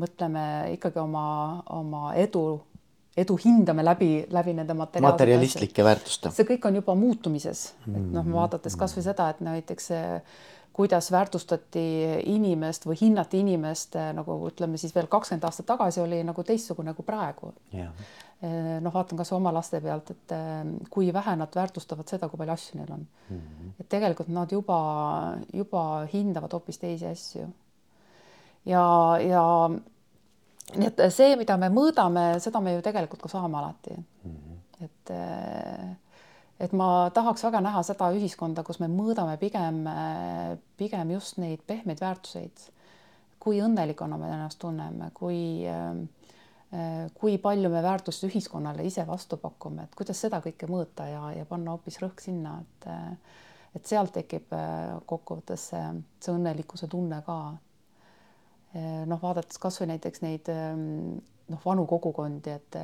[0.00, 0.44] mõtleme
[0.76, 1.26] ikkagi oma,
[1.74, 2.62] oma edu,
[3.16, 6.32] edu hindame läbi, läbi nende materialistlike väärtuste.
[6.32, 9.90] see kõik on juba muutumises, et noh, vaadates kasvõi seda, et näiteks
[10.72, 11.84] kuidas väärtustati
[12.24, 16.94] inimest või hinnati inimest eh, nagu ütleme siis veel kakskümmend aastat tagasi oli nagu teistsugune
[16.96, 17.52] kui praegu.
[17.72, 17.88] Eh,
[18.82, 22.56] noh, vaatan kasvõi oma laste pealt, et eh, kui vähe nad väärtustavad seda, kui palju
[22.56, 23.36] asju neil on mm.
[23.36, 23.74] -hmm.
[23.80, 24.78] et tegelikult nad juba,
[25.52, 27.48] juba hindavad hoopis teisi asju.
[28.64, 28.84] Ja,
[29.22, 29.44] ja
[30.76, 34.36] nii et see, mida me mõõdame, seda me ju tegelikult ka saame alati mm.
[34.36, 34.86] -hmm.
[34.86, 35.14] et
[36.62, 39.82] et ma tahaks väga näha seda ühiskonda, kus me mõõdame pigem,
[40.78, 42.68] pigem just neid pehmeid väärtuseid.
[43.42, 45.66] kui õnnelikuna me ennast tunneme, kui,
[47.18, 51.44] kui palju me väärtust ühiskonnale ise vastu pakume, et kuidas seda kõike mõõta ja, ja
[51.44, 52.90] panna hoopis rõhk sinna, et
[53.74, 54.52] et sealt tekib
[55.08, 55.84] kokkuvõttes see,
[56.20, 57.56] see õnnelikkuse tunne ka.
[58.72, 62.78] Noh, vaadates kasvõi näiteks neid noh, vanu kogukondi, et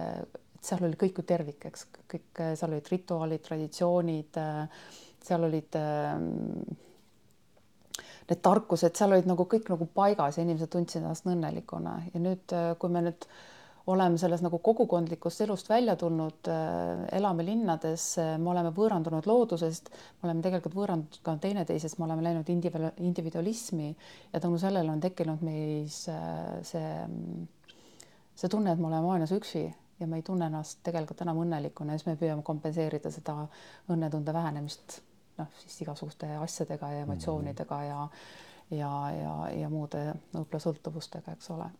[0.61, 1.87] seal oli kõik ju tervik, eks.
[2.11, 4.41] Kõik, seal olid rituaalid, traditsioonid,
[5.29, 6.27] seal olid ähm,
[8.29, 11.95] need tarkused, seal olid nagu kõik nagu paigas ja inimesed tundsid ennast õnnelikuna.
[12.13, 13.29] Ja nüüd, kui me nüüd
[13.89, 20.29] oleme selles nagu kogukondlikust elust välja tulnud, äh, elame linnades, me oleme võõrandunud loodusest, me
[20.29, 23.93] oleme tegelikult võõrandunud ka teineteisest, me oleme läinud individualismi
[24.33, 26.89] ja tänu sellele on tekkinud meis äh, see
[28.39, 29.65] see tunne, et me oleme maailmas üksi
[29.99, 33.35] ja me ei tunne ennast tegelikult enam õnnelikuna ja siis me püüame kompenseerida seda
[33.91, 35.01] õnnetunde vähenemist
[35.41, 38.05] noh, siis igasuguste asjadega ja emotsioonidega ja
[38.71, 40.03] ja, ja, ja muude
[40.35, 41.71] võib-olla sõltuvustega, eks ole.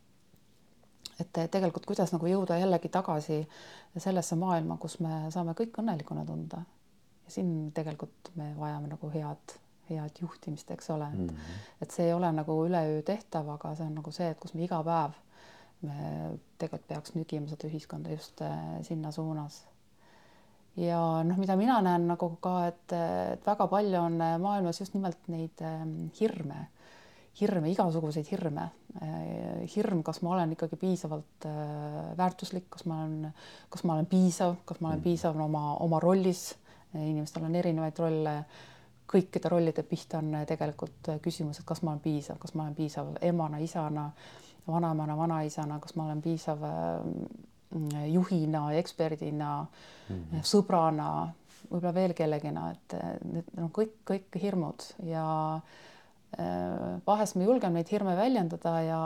[1.21, 3.41] Et tegelikult, kuidas nagu jõuda jällegi tagasi
[3.97, 6.63] sellesse maailma, kus me saame kõik õnnelikuna tunda.
[7.25, 9.57] ja siin tegelikult me vajame nagu head,
[9.91, 11.27] head juhtimist, eks ole mm.
[11.27, 11.65] -hmm.
[11.83, 14.65] et see ei ole nagu üleöö tehtav, aga see on nagu see, et kus me
[14.65, 15.17] iga päev
[15.87, 19.61] me tegelikult peaks nügima seda ühiskonda just äh, sinna suunas.
[20.79, 25.31] ja noh, mida mina näen nagu ka, et, et väga palju on maailmas just nimelt
[25.31, 26.69] neid ähm, hirme,
[27.41, 28.69] hirme, igasuguseid hirme.
[28.97, 31.45] Äh, hirm, kas ma olen ikkagi piisavalt
[32.17, 33.29] väärtuslik, kas ma olen,
[33.69, 36.55] kas ma olen piisav, kas ma olen piisav oma, oma rollis.
[36.97, 38.33] inimestel on erinevaid rolle
[39.09, 43.11] kõikide rollide pihta on tegelikult küsimus, et kas ma olen piisav, kas ma olen piisav
[43.25, 44.07] emana, isana
[44.69, 50.49] vanaemana, vanaisana, kas ma olen piisav mm, juhina, eksperdina mm, -hmm.
[50.49, 51.11] sõbrana,
[51.69, 55.63] võib-olla veel kellegina, et need on kõik, kõik hirmud ja äh,
[57.07, 59.05] vahest me julgeme neid hirme väljendada ja,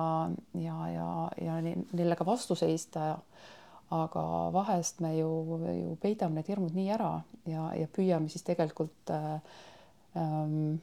[0.59, 3.19] ja, ja, ja neile ka vastu seista.
[3.93, 5.29] aga vahest me ju,
[5.69, 7.13] ju peidame need hirmud nii ära
[7.47, 9.41] ja, ja püüame siis tegelikult äh,
[10.17, 10.79] ähm,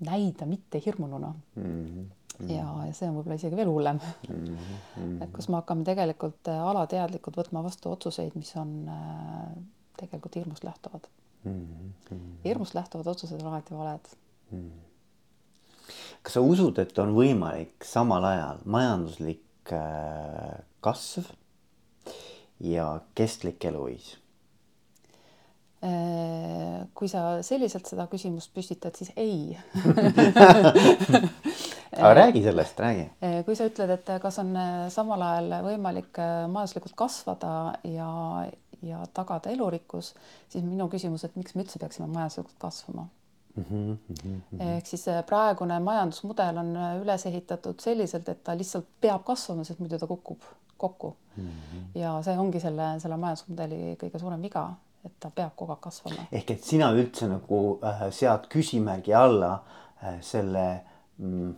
[0.00, 1.62] näida mitte hirmununa mm.
[1.64, 2.10] -hmm
[2.48, 4.46] ja, ja see on võib-olla isegi veel hullem mm.
[4.96, 5.16] -hmm.
[5.24, 9.50] et kus me hakkame tegelikult äh, alateadlikult võtma vastu otsuseid, mis on äh,
[10.00, 11.08] tegelikult hirmust lähtuvad
[11.44, 11.66] mm.
[12.08, 12.22] -hmm.
[12.44, 14.08] hirmust lähtuvad otsused on alati valed
[14.50, 14.58] mm.
[14.58, 14.91] -hmm.
[16.22, 21.26] Kas sa usud, et on võimalik samal ajal majanduslik äh, kasv
[22.62, 24.14] ja kestlik eluviis?
[25.82, 29.50] Äh, kui sa selliselt seda küsimust püstitad, siis ei
[31.98, 33.08] aga räägi sellest, räägi.
[33.18, 34.54] Eh, kui sa ütled, et kas on
[34.94, 38.12] samal ajal võimalik majanduslikult kasvada ja,
[38.86, 40.12] ja tagada elurikkus,
[40.54, 43.08] siis minu küsimus, et miks me üldse peaksime majanduslikult kasvama
[43.56, 43.64] mm?
[43.64, 44.62] -hmm, mm -hmm.
[44.76, 49.98] ehk siis praegune majandusmudel on üles ehitatud selliselt, et ta lihtsalt peab kasvama, sest muidu
[49.98, 50.40] ta kukub
[50.82, 51.48] kokku mm.
[51.48, 52.00] -hmm.
[52.00, 54.64] ja see ongi selle, selle majandusmudeli kõige suurem viga,
[55.04, 56.24] et ta peab kogu aeg kasvama.
[56.32, 57.60] ehk et sina üldse nagu
[57.90, 60.66] äh, sead küsimärgi alla äh, selle
[61.18, 61.54] mm,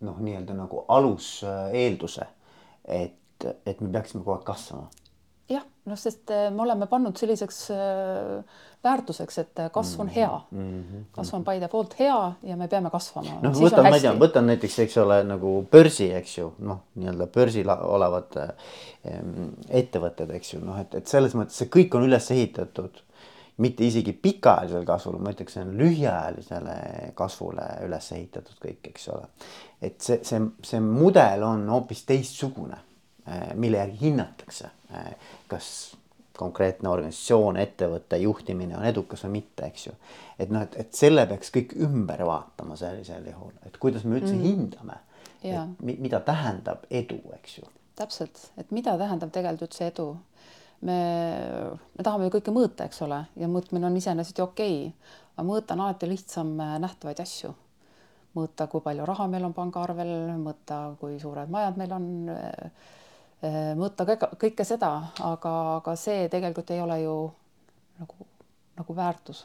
[0.00, 2.26] noh, nii-öelda nagu aluseelduse,
[2.84, 4.90] et, et me peaksime kogu aeg kasvama.
[5.52, 10.30] Jah, noh, sest äh, me oleme pannud selliseks äh, väärtuseks, et äh, kasv on hea
[10.50, 10.66] mm.
[10.80, 11.04] -hmm.
[11.12, 13.38] kasv on by default hea ja me peame kasvama.
[13.42, 17.26] noh, võtan, ma ei tea, võtan näiteks, eks ole, nagu börsi, eks ju, noh, nii-öelda
[17.26, 22.30] börsil olevad ähm, ettevõtted, eks ju, noh, et, et selles mõttes see kõik on üles
[22.30, 23.02] ehitatud
[23.62, 26.76] mitte isegi pikaajalisele kasvule, ma ütleks, see on lühiajalisele
[27.18, 29.28] kasvule üles ehitatud kõik, eks ole.
[29.82, 32.78] et see, see, see mudel on hoopis teistsugune,
[33.54, 35.12] mille järgi hinnatakse, eh,
[35.48, 35.68] kas
[36.38, 39.92] konkreetne organisatsioon, ettevõtte juhtimine on edukas või mitte, eks ju.
[40.38, 44.34] et noh, et, et selle peaks kõik ümber vaatama sellisel juhul, et kuidas me üldse
[44.34, 44.42] mm.
[44.42, 44.98] hindame,
[45.82, 47.68] mida tähendab edu, eks ju.
[48.00, 50.08] täpselt, et mida tähendab tegelikult üldse edu
[50.82, 50.98] me,
[51.96, 55.44] me tahame ju kõike mõõta, eks ole, ja mõõtmine on iseenesest ju okei okay., aga
[55.48, 57.54] mõõta on alati lihtsam äh, nähtavaid asju.
[58.32, 62.90] mõõta, kui palju raha meil on pangaarvel, mõõta, kui suured majad meil on, äh,
[63.42, 64.06] mõõta
[64.38, 64.92] kõike seda,
[65.24, 67.16] aga, aga see tegelikult ei ole ju
[67.98, 68.26] nagu,
[68.78, 69.44] nagu väärtus.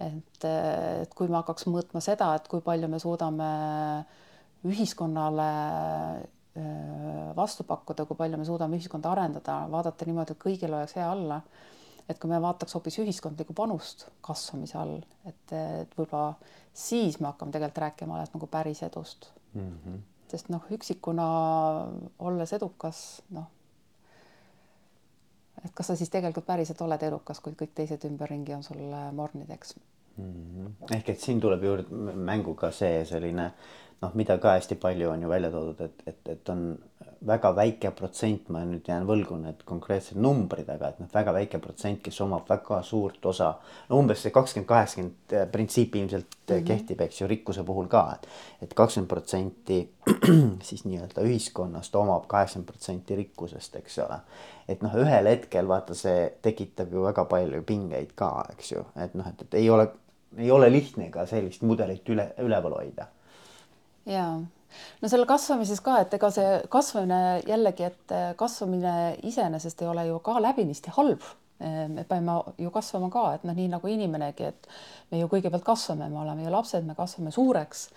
[0.00, 3.50] et, et kui me hakkaks mõõtma seda, et kui palju me suudame
[4.66, 5.50] ühiskonnale
[7.36, 11.40] vastu pakkuda, kui palju me suudame ühiskonda arendada, vaadata niimoodi, et kõigil oleks hea olla.
[12.08, 16.36] et kui me vaataks hoopis ühiskondlikku panust kasvamise all, et, et võib-olla
[16.70, 19.72] siis me hakkame tegelikult rääkima alles nagu päris edust mm.
[19.72, 19.96] -hmm.
[20.30, 21.26] Sest noh, üksikuna
[22.18, 23.46] olles edukas, noh,
[25.64, 29.76] et kas sa siis tegelikult päriselt oled edukas, kui kõik teised ümberringi on sul mornideks
[30.16, 30.32] mm.
[30.32, 30.94] -hmm.
[30.96, 33.50] ehk et siin tuleb juurde mängu ka see selline
[34.02, 36.68] noh, mida ka hästi palju on ju välja toodud, et, et, et on
[37.26, 41.60] väga väike protsent, ma nüüd jään võlgu need konkreetsed numbrid, aga et noh, väga väike
[41.62, 43.54] protsent, kes omab väga suurt osa.
[43.88, 46.66] no umbes see kakskümmend, kaheksakümmend eh, printsiip ilmselt mm -hmm.
[46.66, 48.28] kehtib, eks ju, rikkuse puhul ka, et.
[48.62, 49.80] et kakskümmend protsenti
[50.68, 54.20] siis nii-öelda ühiskonnast omab kaheksakümmend protsenti rikkusest, eks ole.
[54.68, 59.14] et noh, ühel hetkel vaata, see tekitab ju väga palju pingeid ka, eks ju, et
[59.14, 59.88] noh, et, et ei ole,
[60.36, 63.06] ei ole lihtne ka sellist mudelit üle, üleval hoida
[64.06, 64.26] ja
[65.00, 70.06] no selle kasvamises ka, et ega see kasvamine jällegi, et äh, kasvamine iseenesest ei ole
[70.10, 71.24] ju ka läbinisti halb.
[71.62, 74.70] Äh, me peame ju kasvama ka, et noh, nii nagu inimenegi, et
[75.10, 77.88] me ju kõigepealt kasvame, me oleme ju lapsed, me kasvame suureks.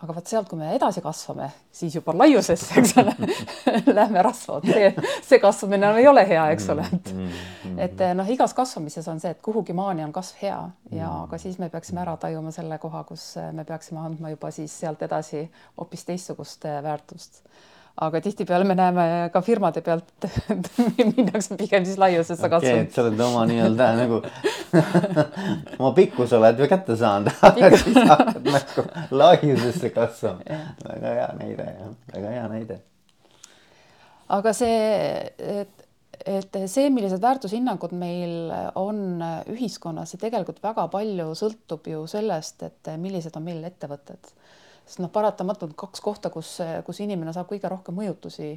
[0.00, 3.12] Aga vot sealt, kui me edasi kasvame, siis juba laiusesse, eks ole
[3.98, 4.88] lähme rasva, see,
[5.22, 7.12] see kasvamine enam ei ole hea, eks ole, et
[7.86, 10.60] et noh, igas kasvamises on see, et kuhugi maani on kasv hea
[10.96, 14.74] ja ka siis me peaksime ära tajuma selle koha, kus me peaksime andma juba siis
[14.84, 15.44] sealt edasi
[15.78, 17.44] hoopis teistsugust väärtust
[18.00, 20.26] aga tihtipeale me näeme ka firmade pealt
[21.16, 22.86] minnakse pigem siis laiusesse okay, kasvama.
[22.94, 24.20] sa oled oma nii-öelda nagu
[25.80, 28.86] oma pikkuse oled ju kätte saanud aga siis hakkad nagu
[29.20, 30.62] laiusesse kasvama.
[30.86, 32.80] väga hea näide jah, väga hea näide.
[34.40, 34.80] aga see,
[35.60, 35.86] et,
[36.24, 38.48] et see, millised väärtushinnangud meil
[38.80, 39.20] on
[39.52, 44.32] ühiskonnas, see tegelikult väga palju sõltub ju sellest, et millised on meil ettevõtted
[44.92, 48.50] sest noh, paratamatult kaks kohta, kus, kus inimene saab kõige rohkem mõjutusi,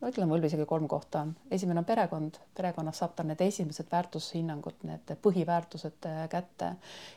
[0.00, 1.26] no ütleme võib-olla isegi kolm kohta.
[1.26, 1.34] On.
[1.52, 6.72] esimene on perekond, perekonnas saab ta need esimesed väärtushinnangud, need põhiväärtused äh, kätte.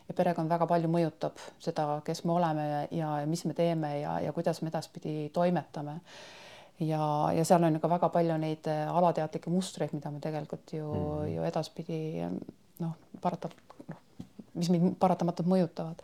[0.09, 2.83] Ja perekond väga palju mõjutab seda, kes me oleme ja,
[3.21, 6.01] ja mis me teeme ja, ja kuidas me edaspidi toimetame.
[6.83, 10.83] Ja, ja seal on ka väga palju neid äh, alateadlikke mustreid, mida me tegelikult ju
[10.83, 11.35] mm, -hmm.
[11.35, 12.01] ju edaspidi
[12.83, 13.55] noh, parata-,
[13.87, 14.01] noh,
[14.53, 16.03] mis meid paratamatult mõjutavad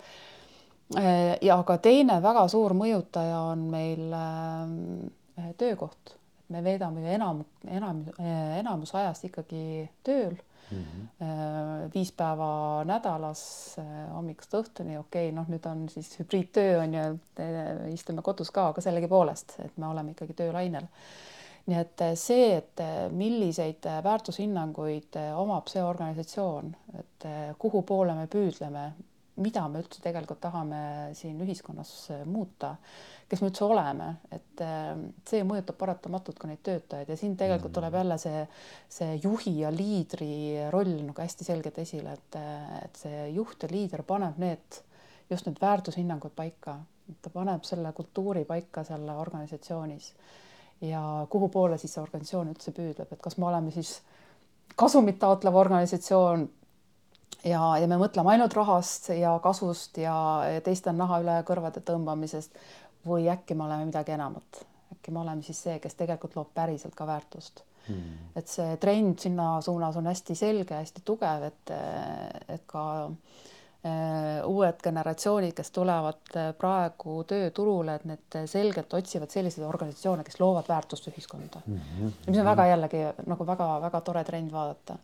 [1.41, 6.15] ja ka teine väga suur mõjutaja on meil äh, töökoht,
[6.51, 10.83] me veedame ju enam, enam, äh, enamus ajast ikkagi tööl mm.
[10.83, 11.89] -hmm.
[11.93, 13.75] viis päeva nädalas
[14.13, 17.19] hommikust õhtuni, okei okay,, noh, nüüd on siis hübriidtöö on ju,
[17.93, 20.87] istume kodus ka, aga sellegipoolest, et me oleme ikkagi töölainel
[21.65, 22.81] nii et see, et
[23.13, 27.27] milliseid väärtushinnanguid omab see organisatsioon, et
[27.61, 28.85] kuhu poole me püüdleme,
[29.43, 30.81] mida me üldse tegelikult tahame
[31.17, 32.75] siin ühiskonnas äh, muuta,
[33.29, 34.93] kes me üldse oleme, et äh,
[35.27, 38.45] see mõjutab paratamatult ka neid töötajaid ja siin tegelikult tuleb jälle see,
[38.91, 42.39] see juhi ja liidri roll nagu hästi selgelt esile, et,
[42.85, 44.81] et see juht ja liider paneb need,
[45.31, 46.77] just need väärtushinnangud paika,
[47.21, 50.13] ta paneb selle kultuuri paika selle organisatsioonis.
[50.81, 53.99] Ja kuhu poole siis see organisatsioon üldse püüdleb, et kas me oleme siis
[54.75, 56.47] kasumit taotlev organisatsioon
[57.47, 60.15] ja, ja me mõtleme ainult rahast ja kasust ja
[60.65, 62.57] teiste naha üle kõrvade tõmbamisest.
[63.07, 64.61] Või äkki me oleme midagi enamat,
[64.93, 67.63] äkki me oleme siis see, kes tegelikult loob päriselt ka väärtust.
[67.81, 68.27] Hmm..
[68.37, 71.71] et see trend sinna suunas on hästi selge, hästi tugev, et,
[72.53, 79.65] et ka äh, uued generatsioonid, kes tulevad äh, praegu tööturule, et need selgelt otsivad selliseid
[79.65, 81.63] organisatsioone, kes loovad väärtust ühiskonda.
[81.65, 81.79] Mm.
[81.79, 82.13] -hmm.
[82.27, 84.99] mis on väga jällegi nagu väga-väga tore trend vaadata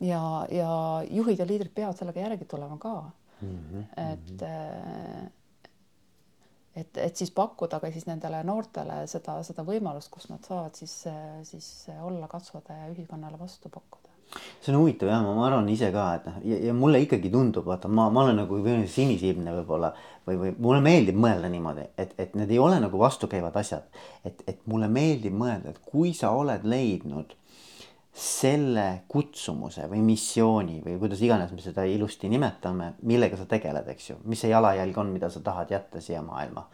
[0.00, 0.70] ja, ja
[1.10, 2.94] juhid ja liidrid peavad sellega järgi tulema ka
[3.40, 3.58] mm.
[3.58, 3.84] -hmm.
[4.12, 5.30] et äh,
[6.78, 11.00] et, et siis pakkuda ka siis nendele noortele seda, seda võimalust, kus nad saavad siis,
[11.48, 11.70] siis
[12.02, 14.06] olla, kasvada ja ühiskonnale vastu pakkuda.
[14.60, 17.88] see on huvitav jah, ma arvan ise ka, et noh, ja, mulle ikkagi tundub, vaata,
[17.88, 18.60] ma, ma olen nagu
[18.92, 19.92] sinisilmne võib-olla
[20.26, 23.88] või, või mulle meeldib mõelda niimoodi, et, et need ei ole nagu vastukäivad asjad.
[24.24, 27.32] et, et mulle meeldib mõelda, et kui sa oled leidnud
[28.14, 34.10] selle kutsumuse või missiooni või kuidas iganes me seda ilusti nimetame, millega sa tegeled, eks
[34.10, 36.68] ju, mis see jalajälg on, mida sa tahad jätta siia maailma.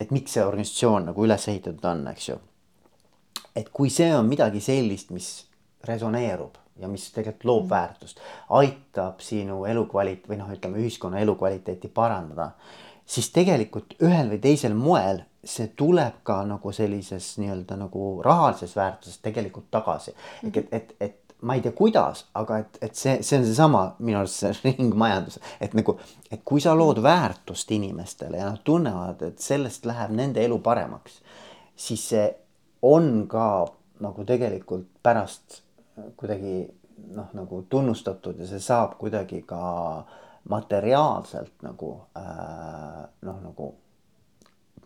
[0.00, 2.38] et miks see organisatsioon nagu üles ehitatud on, eks ju.
[3.56, 5.30] et kui see on midagi sellist, mis
[5.84, 7.70] resoneerub ja mis tegelikult loob mm.
[7.70, 8.20] väärtust,
[8.56, 12.50] aitab sinu elukvalit- või noh, ütleme ühiskonna elukvaliteeti parandada,
[13.10, 19.18] siis tegelikult ühel või teisel moel see tuleb ka nagu sellises nii-öelda nagu rahalises väärtuses
[19.24, 20.50] tegelikult tagasi mm.
[20.50, 20.58] -hmm.
[20.58, 24.20] et, et, et ma ei tea, kuidas, aga et, et see, see on seesama minu
[24.20, 25.96] arust see ringmajandus, et nagu,
[26.30, 31.20] et kui sa lood väärtust inimestele ja nad tunnevad, et sellest läheb nende elu paremaks,
[31.76, 32.26] siis see
[32.82, 33.46] on ka
[34.00, 35.62] nagu tegelikult pärast
[36.16, 36.68] kuidagi
[37.16, 39.60] noh, nagu tunnustatud ja see saab kuidagi ka
[40.48, 43.74] materiaalselt nagu äh, noh, nagu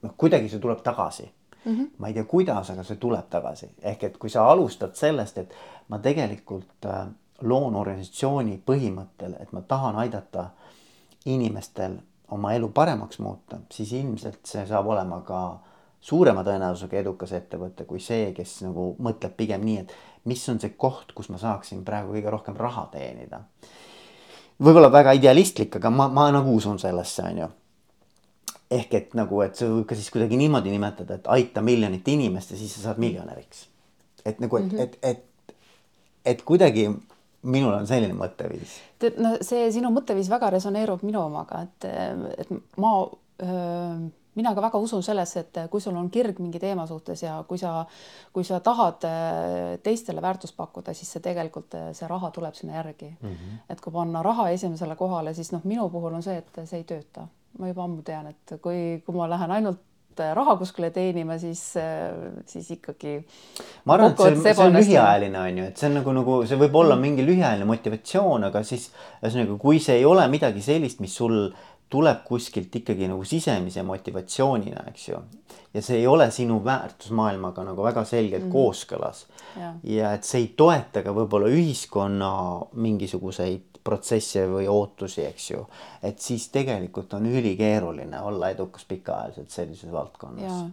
[0.02, 1.26] noh, kuidagi see tuleb tagasi
[1.64, 1.72] mm.
[1.72, 1.90] -hmm.
[1.98, 5.54] ma ei tea, kuidas, aga see tuleb tagasi, ehk et kui sa alustad sellest, et
[5.88, 7.06] ma tegelikult äh,
[7.40, 10.50] loon organisatsiooni põhimõttel, et ma tahan aidata
[11.24, 11.98] inimestel
[12.30, 15.40] oma elu paremaks muuta, siis ilmselt see saab olema ka
[16.00, 19.94] suurema tõenäosusega edukas ettevõte kui see, kes nagu mõtleb pigem nii, et
[20.28, 23.42] mis on see koht, kus ma saaksin praegu kõige rohkem raha teenida.
[24.62, 27.50] Võib-olla väga idealistlik, aga ma, ma nagu usun sellesse, on ju
[28.74, 32.54] ehk et nagu, et see võib ka siis kuidagi niimoodi nimetada, et aita miljonit inimest
[32.54, 33.68] ja siis sa saad miljonäriks.
[34.24, 34.80] et nagu, et mm, -hmm.
[34.80, 35.54] et, et,
[36.24, 36.88] et kuidagi
[37.42, 38.78] minul on selline mõtteviis.
[38.98, 41.84] tead, no see sinu mõtteviis väga resoneerub minu omaga, et,
[42.38, 42.92] et ma
[43.42, 47.36] öö, mina ka väga usun sellesse, et kui sul on kirg mingi teema suhtes ja
[47.48, 47.84] kui sa,
[48.32, 49.06] kui sa tahad
[49.82, 53.30] teistele väärtust pakkuda, siis see tegelikult, see raha tuleb sinna järgi mm.
[53.30, 53.64] -hmm.
[53.70, 56.84] et kui panna raha esimesele kohale, siis noh, minu puhul on see, et see ei
[56.84, 57.28] tööta
[57.58, 59.82] ma juba ammu tean, et kui, kui ma lähen ainult
[60.14, 61.62] raha kuskile teenima, siis,
[62.46, 63.16] siis ikkagi.
[63.84, 66.36] ma arvan, et see on, see on lühiajaline on ju, et see on nagu, nagu
[66.46, 68.90] see võib olla mingi lühiajaline motivatsioon, aga siis
[69.22, 71.48] ühesõnaga, kui see ei ole midagi sellist, mis sul
[71.94, 75.20] tuleb kuskilt ikkagi nagu sisemise motivatsioonina, eks ju.
[75.74, 78.52] ja see ei ole sinu väärtusmaailmaga nagu väga selgelt mm.
[78.52, 79.26] kooskõlas.
[79.82, 82.32] ja et see ei toeta ka võib-olla ühiskonna
[82.74, 85.66] mingisuguseid protsesse või ootusi, eks ju.
[86.02, 90.64] et siis tegelikult on ülikeeruline olla edukas pikaajaliselt sellises valdkonnas.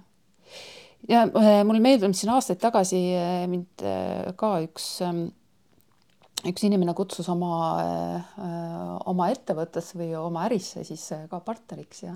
[1.09, 5.27] ja, ja äh, mulle meeldib siin aastaid tagasi äh, mind äh, ka üks ähm,
[6.49, 7.51] üks inimene kutsus oma,
[9.09, 12.15] oma ettevõttesse või oma ärisse siis ka partneriks ja,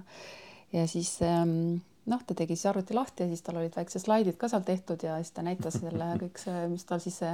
[0.74, 1.78] ja siis ähm,
[2.10, 5.02] noh, ta tegi siis arvuti lahti ja siis tal olid väiksed slaidid ka seal tehtud
[5.06, 7.34] ja siis ta näitas selle kõik see, mis tal siis see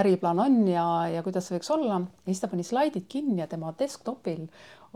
[0.00, 2.00] äriplaan on ja, ja kuidas see võiks olla.
[2.02, 4.46] ja siis ta pani slaidid kinni ja tema desktopil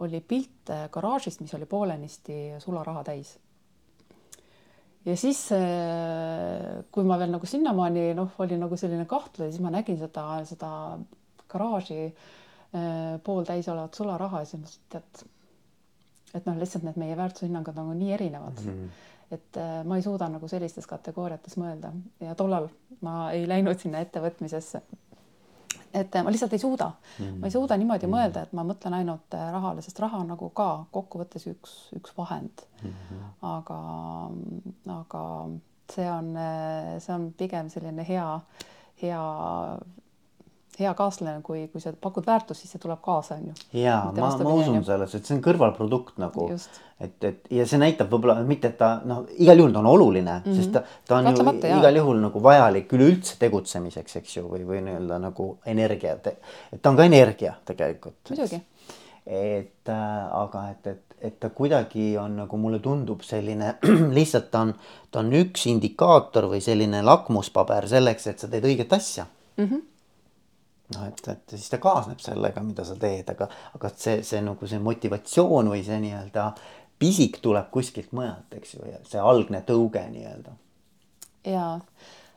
[0.02, 3.34] oli pilt garaažist, mis oli poolenisti sularaha täis.
[5.04, 5.44] ja siis,
[6.90, 10.72] kui ma veel nagu sinnamaani noh, oli nagu selline kahtlus, siis ma nägin seda, seda
[11.52, 12.08] garaaži
[13.24, 15.24] pooltäis olevat sularaha ja siis mõtlesin, et
[16.32, 18.70] et noh, lihtsalt need meie väärtushinnangud nagu nii erinevad mm.
[18.78, 22.68] -hmm et äh, ma ei suuda nagu sellistes kategooriates mõelda ja tollal
[23.04, 24.82] ma ei läinud sinna ettevõtmisesse.
[25.94, 27.38] et äh, ma lihtsalt ei suuda mm, -hmm.
[27.40, 28.16] ma ei suuda niimoodi mm -hmm.
[28.16, 32.16] mõelda, et ma mõtlen ainult äh, rahale, sest raha on nagu ka kokkuvõttes üks, üks
[32.18, 32.90] vahend mm.
[32.90, 33.24] -hmm.
[33.42, 33.80] aga,
[35.00, 35.24] aga
[35.92, 36.36] see on,
[36.98, 38.40] see on pigem selline hea,
[39.02, 39.24] hea
[40.78, 43.54] hea kaaslane, kui, kui sa pakud väärtust, siis see tuleb kaasa, on ju.
[43.82, 46.46] ja ma, ma usun selles, et see on kõrvalprodukt nagu,
[47.02, 50.38] et, et ja see näitab võib-olla mitte, et ta noh, igal juhul ta on oluline
[50.38, 50.56] mm, -hmm.
[50.56, 51.84] sest ta, ta on Katlamata, ju jah.
[51.84, 56.90] igal juhul nagu vajalik üleüldse tegutsemiseks, eks ju, või, või nii-öelda nagu energia, et ta
[56.90, 58.18] on ka energia tegelikult.
[58.30, 58.62] muidugi.
[59.26, 63.76] et äh, aga et, et, et ta kuidagi on nagu mulle tundub selline
[64.18, 64.74] lihtsalt ta on,
[65.10, 69.64] ta on üks indikaator või selline lakmuspaber selleks, et sa teed õiget asja mm.
[69.64, 69.91] -hmm
[70.94, 74.68] noh, et, et siis ta kaasneb sellega, mida sa teed, aga, aga see, see nagu
[74.68, 76.48] see motivatsioon või see nii-öelda
[77.02, 80.56] pisik tuleb kuskilt mujalt, eks ju, ja see algne tõuge nii-öelda.
[81.50, 81.66] ja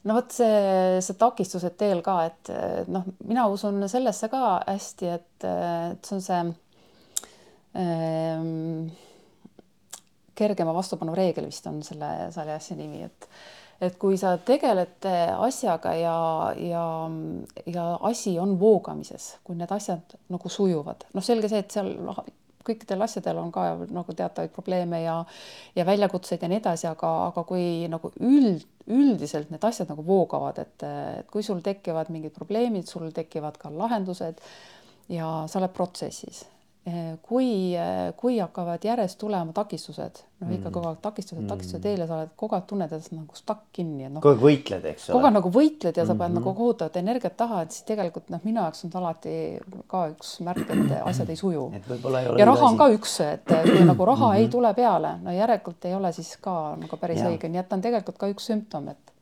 [0.06, 2.53] no vot see, see takistused teel ka, et
[2.91, 6.41] noh, mina usun sellesse ka hästi, et, et see on see
[7.82, 8.88] ähm,
[10.36, 13.30] kergema vastupanu reegel vist on selle, selle asja nimi, et
[13.84, 15.05] et kui sa tegeled
[15.36, 16.15] asjaga ja,
[16.59, 16.86] ja,
[17.67, 22.21] ja asi on voogamises, kui need asjad nagu sujuvad, noh, selge see, et seal noh,
[22.65, 25.19] kõikidel asjadel on ka nagu teatavaid probleeme ja
[25.76, 30.59] ja väljakutseid ja nii edasi, aga, aga kui nagu üld, üldiselt need asjad nagu voogavad,
[30.63, 30.88] et,
[31.19, 34.41] et kui sul tekivad mingid probleemid, sul tekivad ka lahendused
[35.13, 36.45] ja sa oled protsessis
[37.22, 40.74] kui, eh, kui hakkavad järjest tulema takistused, noh ikka mm.
[40.76, 41.90] kogu aeg takistused, takistused mm.
[41.90, 44.22] eel ja sa oled kogu aeg tunned ennast nagu stuck kinni, et noh.
[44.22, 45.16] kogu aeg võitled, eks ole.
[45.16, 46.22] kogu aeg nagu võitled ja sa mm -hmm.
[46.22, 49.36] pead nagu kohutavat energiat taha, et siis tegelikult noh, minu jaoks on ta alati
[49.88, 51.66] ka üks märk, et asjad ei suju.
[52.38, 54.46] Ja raha on ka üks, et kui nagu raha mm -hmm.
[54.46, 57.30] ei tule peale, no järelikult ei ole siis ka nagu päris ja.
[57.30, 59.14] õige, nii et ta on tegelikult ka üks sümptom, et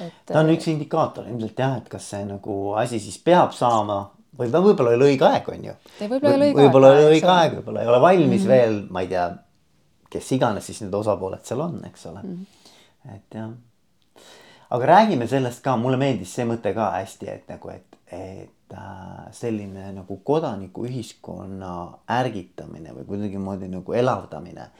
[0.00, 0.12] et.
[0.26, 4.92] ta on üks indikaator ilmselt jah, et kas see nagu asi siis peab saama võib-olla
[4.92, 5.74] ei ole õige aeg, on ju.
[6.00, 6.64] võib-olla ole õige aeg.
[6.64, 8.52] võib-olla ei ole õige aeg, võib-olla ei ole valmis mm -hmm.
[8.54, 9.24] veel, ma ei tea,
[10.10, 12.36] kes iganes siis need osapooled seal on, eks ole mm.
[12.36, 13.16] -hmm.
[13.16, 13.50] et jah.
[14.70, 19.26] aga räägime sellest ka, mulle meeldis see mõte ka hästi, et nagu, et, et äh,
[19.32, 21.74] selline nagu kodanikuühiskonna
[22.20, 24.70] ärgitamine või kuidagimoodi nagu elavdamine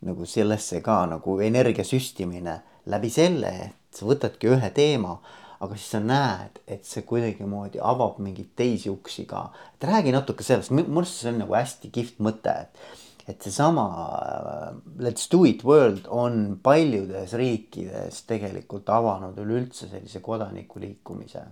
[0.00, 5.18] nagu sellesse ka nagu energia süstimine läbi selle, et sa võtadki ühe teema
[5.66, 9.48] aga siis sa näed, et see kuidagimoodi avab mingeid teisi uksi ka.
[9.74, 12.80] et räägi natuke sellest, minu arust see on nagu hästi kihvt mõte, et,
[13.26, 14.70] et seesama uh,
[15.02, 21.42] Let's do it world on paljudes riikides tegelikult avanud üleüldse sellise kodanikuliikumise.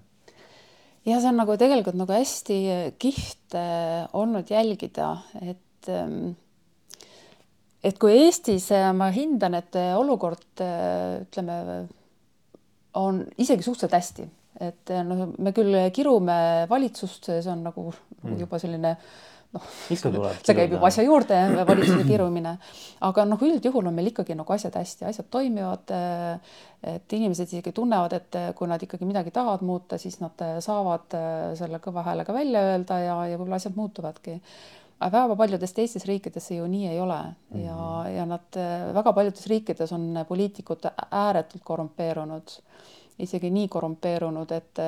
[1.05, 2.61] ja see on nagu tegelikult nagu hästi
[2.99, 5.11] kihvt uh, olnud jälgida,
[5.43, 6.35] et um,
[7.85, 11.59] et kui Eestis ma hindan, et olukord ütleme
[13.01, 14.27] on isegi suhteliselt hästi,
[14.65, 16.39] et noh, me küll kirume
[16.71, 18.37] valitsust, see on nagu mm.
[18.45, 18.97] juba selline
[19.55, 22.57] noh, see käib juba asja juurde, valitsuse kirumine,
[23.07, 25.95] aga noh, üldjuhul on meil ikkagi nagu asjad hästi, asjad toimivad.
[26.85, 31.15] et inimesed isegi tunnevad, et kui nad ikkagi midagi tahavad muuta, siis nad saavad
[31.57, 34.41] selle kõva häälega välja öelda ja, ja võib-olla asjad muutuvadki
[35.01, 38.09] aga väga paljudes teistes riikides see ju nii ei ole ja mm, -hmm.
[38.17, 38.59] ja nad
[38.95, 42.49] väga paljudes riikides on poliitikud ääretult korrumpeerunud,
[43.19, 44.79] isegi nii korrumpeerunud, et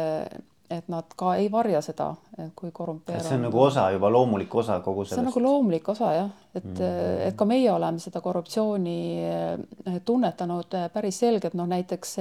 [0.70, 2.14] et nad ka ei varja seda,
[2.57, 3.28] kui korrumpeerunud.
[3.28, 5.14] see on nagu osa juba loomulik osa kogu sellest.
[5.14, 10.00] see on nagu loomulik osa jah, et mm, et ka meie oleme seda korruptsiooni eh,
[10.07, 12.16] tunnetanud eh, päris selgelt, noh näiteks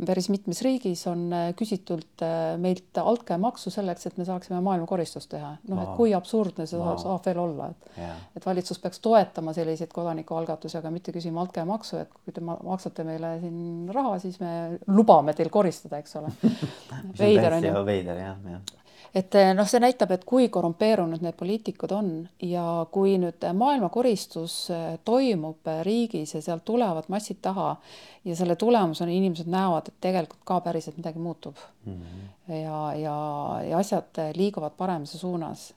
[0.00, 1.26] päris mitmes riigis on
[1.58, 2.22] küsitud
[2.62, 5.50] meilt altkäemaksu selleks, et me saaksime maailmakoristust teha.
[5.68, 6.96] noh et kui absurdne see wow.
[7.00, 8.16] saab veel olla, et yeah.
[8.36, 13.36] et valitsus peaks toetama selliseid kodanikualgatusi, aga mitte küsima altkäemaksu, et kui te maksate meile
[13.44, 16.32] siin raha, siis me lubame teil koristada, eks ole
[17.20, 17.88] veider on ju.
[17.92, 18.79] veider jah, jah
[19.14, 22.10] et eh, noh, see näitab, et kui korrumpeerunud need poliitikud on
[22.46, 27.72] ja kui nüüd maailmakoristus eh, toimub eh, riigis ja sealt tulevad massid taha
[28.24, 31.96] ja selle tulemusena inimesed näevad, et tegelikult ka päriselt midagi muutub mm.
[31.96, 32.54] -hmm.
[32.54, 33.16] ja, ja,
[33.70, 35.74] ja asjad liiguvad paremise suunas.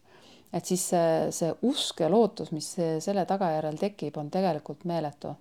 [0.53, 5.35] et siis see, see usk ja lootus, mis selle tagajärjel tekib, on tegelikult meeletu.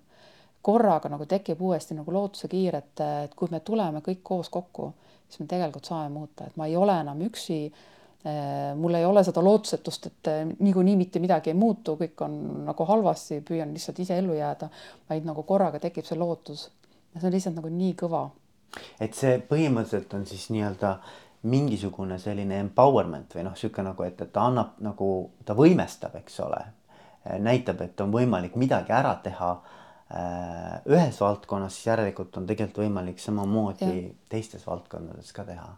[0.61, 4.93] korraga nagu tekib uuesti nagu lootuse kiir, et, et kui me tuleme kõik koos kokku
[5.33, 7.57] siis me tegelikult saame muuta, et ma ei ole enam üksi.
[8.23, 12.37] Eh, mul ei ole seda lootusetust, et eh, niikuinii mitte midagi ei muutu, kõik on
[12.69, 14.69] nagu halvasti, püüan lihtsalt ise ellu jääda,
[15.09, 16.69] vaid nagu korraga tekib see lootus.
[17.13, 18.23] ja see on lihtsalt nagu nii kõva.
[18.99, 20.93] et see põhimõtteliselt on siis nii-öelda
[21.51, 25.09] mingisugune selline empowerment või noh, niisugune nagu, et, et ta annab nagu,
[25.45, 26.61] ta võimestab, eks ole,
[27.43, 33.21] näitab, et on võimalik midagi ära teha Äh, ühes valdkonnas, siis järelikult on tegelikult võimalik
[33.23, 34.11] samamoodi ja.
[34.29, 35.69] teistes valdkondades ka teha.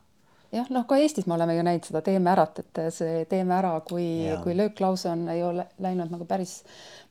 [0.56, 3.78] jah, noh, ka Eestis me oleme ju näinud seda Teeme ärat, et see Teeme ära,
[3.88, 4.08] kui,
[4.44, 6.58] kui lööklause on, ei ole läinud nagu päris,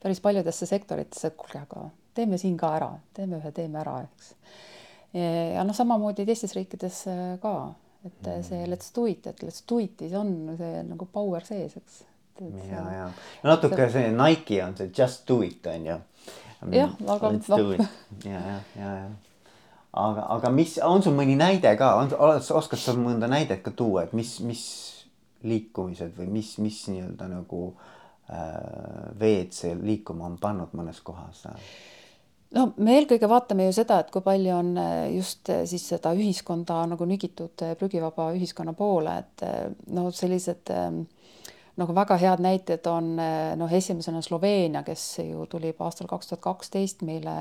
[0.03, 4.35] päris paljudesse sektoritesse, et kuulge, aga teeme siin ka ära, teeme ühe Teeme ära, eks.
[5.55, 7.55] ja noh, samamoodi teistes riikides äh, ka,
[8.05, 8.49] et mm.
[8.51, 12.03] see let's do it, et let's do it'is on see nagu power sees, eks.
[12.69, 16.03] ja, ja no natuke see Nike on see just do it on ju
[16.73, 17.77] jah, aga noh.
[18.25, 19.07] ja, ja, ja, ja
[19.95, 22.13] aga, aga mis on sul mõni näide ka, on,
[22.59, 24.65] oskad sa mõnda näidet ka tuua, et mis, mis
[25.45, 31.45] liikumised või mis, mis nii-öelda nagu äh, veed see liikuma on pannud mõnes kohas?
[32.55, 36.15] no me eelkõige vaatame ju seda, et kui palju on äh, just äh, siis seda
[36.17, 39.47] ühiskonda nagu nügitud äh, prügivaba ühiskonna poole, et
[39.95, 40.91] no sellised äh,
[41.81, 43.17] nagu väga head näited on
[43.59, 47.35] noh, esimesena Sloveenia, kes ju tuli juba aastal kaks tuhat kaksteist meile,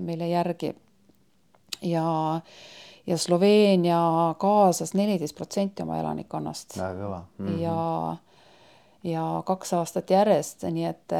[0.00, 0.74] meile järgi.
[1.82, 2.40] ja,
[3.06, 6.78] ja Sloveenia kaasas neliteist protsenti oma elanikkonnast.
[6.78, 7.46] väga kõva mm.
[7.46, 7.60] -hmm.
[7.60, 8.16] ja,
[9.04, 11.12] ja kaks aastat järjest, nii et,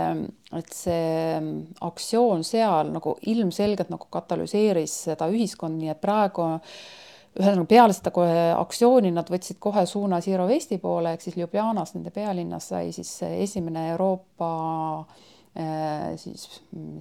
[0.57, 1.41] et see
[1.81, 6.49] aktsioon seal nagu ilmselgelt nagu katalüseeris seda ühiskonda, nii et praegu
[7.35, 8.25] ühesõnaga peale seda
[8.61, 13.11] aktsiooni nad võtsid kohe suuna Zero Waste'i poole ehk siis Ljubljanas, nende pealinnas sai siis
[13.27, 14.51] esimene Euroopa
[15.59, 16.47] eh, siis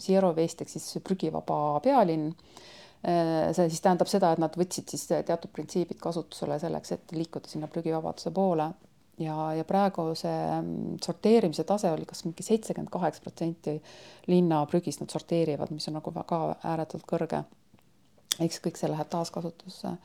[0.02, 2.32] Zero Waste ehk siis prügivaba pealinn.
[3.04, 7.52] Eh, see siis tähendab seda, et nad võtsid siis teatud printsiibid kasutusele selleks, et liikuda
[7.52, 8.72] sinna prügivabaduse poole
[9.22, 13.76] ja, ja praegu see mm, sorteerimise tase oli kas mingi seitsekümmend kaheksa protsenti
[14.32, 17.44] linna prügist nad sorteerivad, mis on nagu väga ääretult kõrge
[18.42, 19.96] eks kõik see läheb taaskasutusse.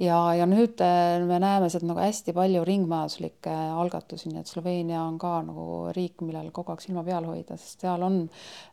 [0.00, 3.52] ja, ja nüüd äh, me näeme sealt nagu hästi palju ringmajanduslikke
[3.82, 5.66] algatusi, nii et Sloveenia on ka nagu
[5.96, 8.22] riik, millel kogu aeg silma peal hoida, sest seal on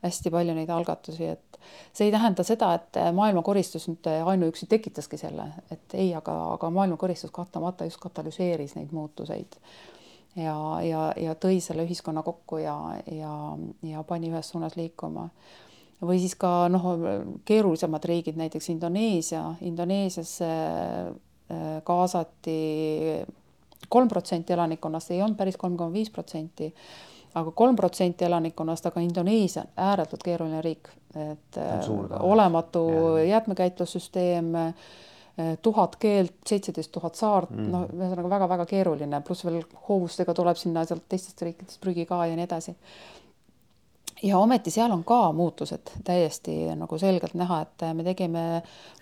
[0.06, 1.60] hästi palju neid algatusi, et
[1.92, 7.34] see ei tähenda seda, et maailmakoristus nüüd ainuüksi tekitaski selle, et ei, aga, aga maailmakoristus
[7.36, 9.60] kahtlemata just katalüseeris neid muutuseid
[10.38, 12.78] ja, ja, ja tõi selle ühiskonna kokku ja,
[13.12, 13.34] ja,
[13.84, 15.28] ja pani ühes suunas liikuma
[16.06, 16.86] või siis ka noh,
[17.48, 22.58] keerulisemad riigid, näiteks Indoneesia, Indoneesiasse äh, kaasati
[23.90, 26.70] kolm protsenti elanikkonnast, ei olnud päris kolm koma viis protsenti,
[27.38, 31.90] aga kolm protsenti elanikkonnast, aga Indoneesia on ääretult keeruline riik, et äh,
[32.20, 32.88] olematu
[33.26, 34.74] jäätmekäitlussüsteem, äh,
[35.62, 40.86] tuhat keelt, seitseteist tuhat saart mm., noh, ühesõnaga väga-väga keeruline, pluss veel hoovustega tuleb sinna
[40.86, 42.74] sealt teistest riikidest prügi ka ja nii edasi
[44.24, 48.46] ja ometi seal on ka muutused täiesti nagu selgelt näha, et me tegime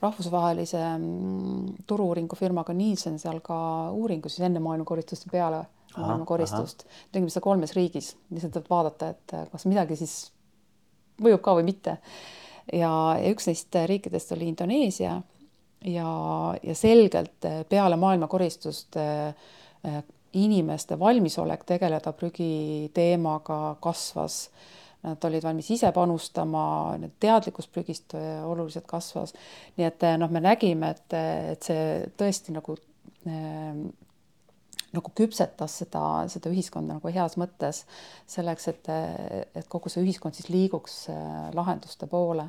[0.01, 3.57] rahvusvahelise mm, turu-uuringu firmaga Nielsen seal ka
[3.91, 5.65] uuringu siis enne maailmakoristuste peale
[5.97, 6.83] maailmakoristust.
[7.11, 10.15] tegime seda kolmes riigis, lihtsalt, et vaadata, et kas midagi siis
[11.23, 11.97] mõjub ka või mitte.
[12.73, 12.91] ja,
[13.21, 15.21] ja üks neist riikidest oli Indoneesia
[15.85, 16.09] ja,
[16.63, 20.03] ja selgelt peale maailmakoristust äh,
[20.35, 24.49] inimeste valmisolek tegeleda prügiteemaga kasvas
[25.05, 26.65] Nad olid valmis ise panustama,
[27.21, 29.35] teadlikkus prügist äh, oluliselt kasvas.
[29.77, 31.17] nii et äh, noh, me nägime, et,
[31.53, 31.85] et see
[32.17, 32.77] tõesti nagu
[33.29, 33.85] äh,
[34.95, 37.83] nagu küpsetas seda, seda ühiskonda nagu heas mõttes
[38.31, 38.89] selleks, et,
[39.55, 42.47] et kogu see ühiskond siis liiguks äh, lahenduste poole.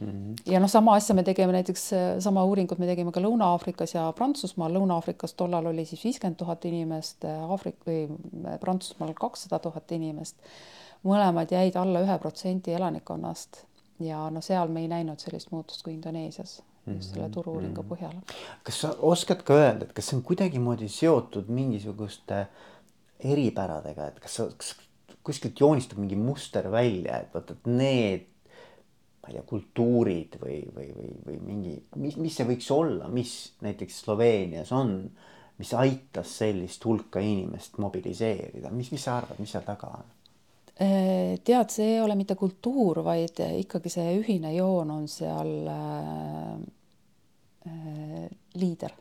[0.00, 0.08] Mm.
[0.08, 0.52] -hmm.
[0.52, 4.72] ja noh, sama asja me tegime näiteks, sama uuringut me tegime ka Lõuna-Aafrikas ja Prantsusmaal.
[4.74, 8.08] Lõuna-Aafrikas tollal oli siis viiskümmend tuhat inimest, Aafrik- või
[8.60, 10.36] Prantsusmaal kakssada tuhat inimest.
[11.04, 13.64] mõlemad jäid alla ühe protsendi elanikkonnast
[14.00, 18.14] ja no seal me ei näinud sellist muutust kui Indoneesias just selle Mhm, turu-uuringu põhjal.
[18.62, 22.46] kas sa oskad ka öelda, et kas see on kuidagimoodi seotud mingisuguste
[23.24, 24.74] eripäradega, et kas sa, kas
[25.24, 28.26] kuskilt joonistub mingi muster välja, et vot, et need,
[29.24, 33.30] ma ei tea, kultuurid või, või, või, või mingi, mis, mis see võiks olla, mis
[33.64, 34.98] näiteks Sloveenias on,
[35.56, 40.10] mis aitas sellist hulka inimest mobiliseerida, mis, mis sa arvad, mis seal taga on?
[40.74, 46.52] Äh, tead, see ei ole mitte kultuur, vaid ikkagi see ühine joon on seal äh,
[47.70, 48.28] äh,
[48.60, 49.00] liider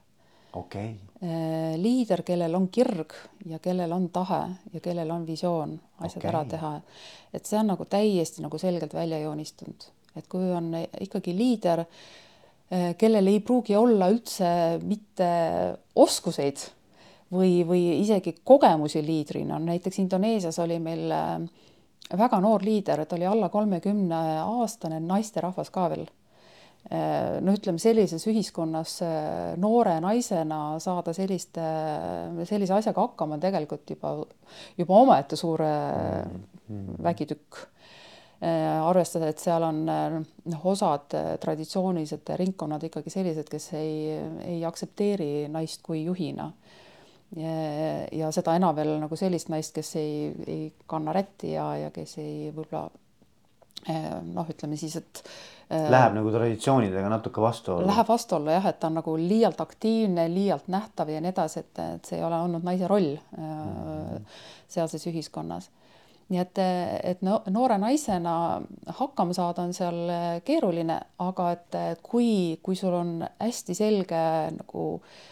[0.54, 1.30] okei okay.
[1.30, 1.82] äh,.
[1.82, 3.14] liider, kellel on kirg
[3.46, 4.42] ja kellel on tahe
[4.74, 6.30] ja kellel on visioon asjad okay.
[6.30, 6.74] ära teha.
[7.34, 11.84] et see on nagu täiesti nagu selgelt välja joonistunud, et kui on ikkagi liider,
[12.98, 14.48] kellel ei pruugi olla üldse
[14.82, 15.28] mitte
[16.00, 16.62] oskuseid
[17.34, 21.46] või, või isegi kogemusi liidrina, näiteks Indoneesias oli meil äh,
[22.18, 26.06] väga noor liider, ta oli alla kolmekümne aastane naisterahvas ka veel.
[27.42, 28.98] no ütleme, sellises ühiskonnas
[29.58, 31.64] noore naisena saada selliste,
[32.44, 34.12] sellise asjaga hakkama on tegelikult juba,
[34.78, 35.70] juba omaette suure
[37.04, 37.62] vägitükk
[38.44, 45.80] arvestada, et seal on noh, osad traditsioonilised ringkonnad ikkagi sellised, kes ei, ei aktsepteeri naist
[45.86, 46.50] kui juhina
[47.38, 47.54] ja,
[48.12, 50.18] ja seda enam veel nagu sellist naist, kes ei,
[50.48, 52.90] ei kanna rätti ja, ja kes ei võib-olla
[54.34, 55.24] noh, ütleme siis, et
[55.74, 57.88] Läheb nagu traditsioonidega natuke vastuollu.
[57.88, 61.80] Läheb vastuollu jah, et ta on nagu liialt aktiivne, liialt nähtav ja nii edasi, et,
[61.96, 64.36] et see ei ole olnud naise roll mm -hmm.
[64.76, 65.72] sealses ühiskonnas.
[66.34, 66.62] Nii et,
[67.14, 68.36] et no noore naisena
[68.98, 70.00] hakkama saada on seal
[70.46, 74.24] keeruline, aga et kui, kui sul on hästi selge
[74.58, 75.24] nagu äh,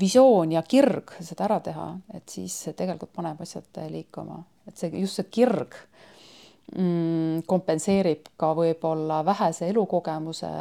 [0.00, 4.38] visioon ja kirg seda ära teha, et siis tegelikult paneb asjad liikuma,
[4.68, 5.74] et see just see kirg
[6.76, 10.52] mm, kompenseerib ka võib-olla vähese elukogemuse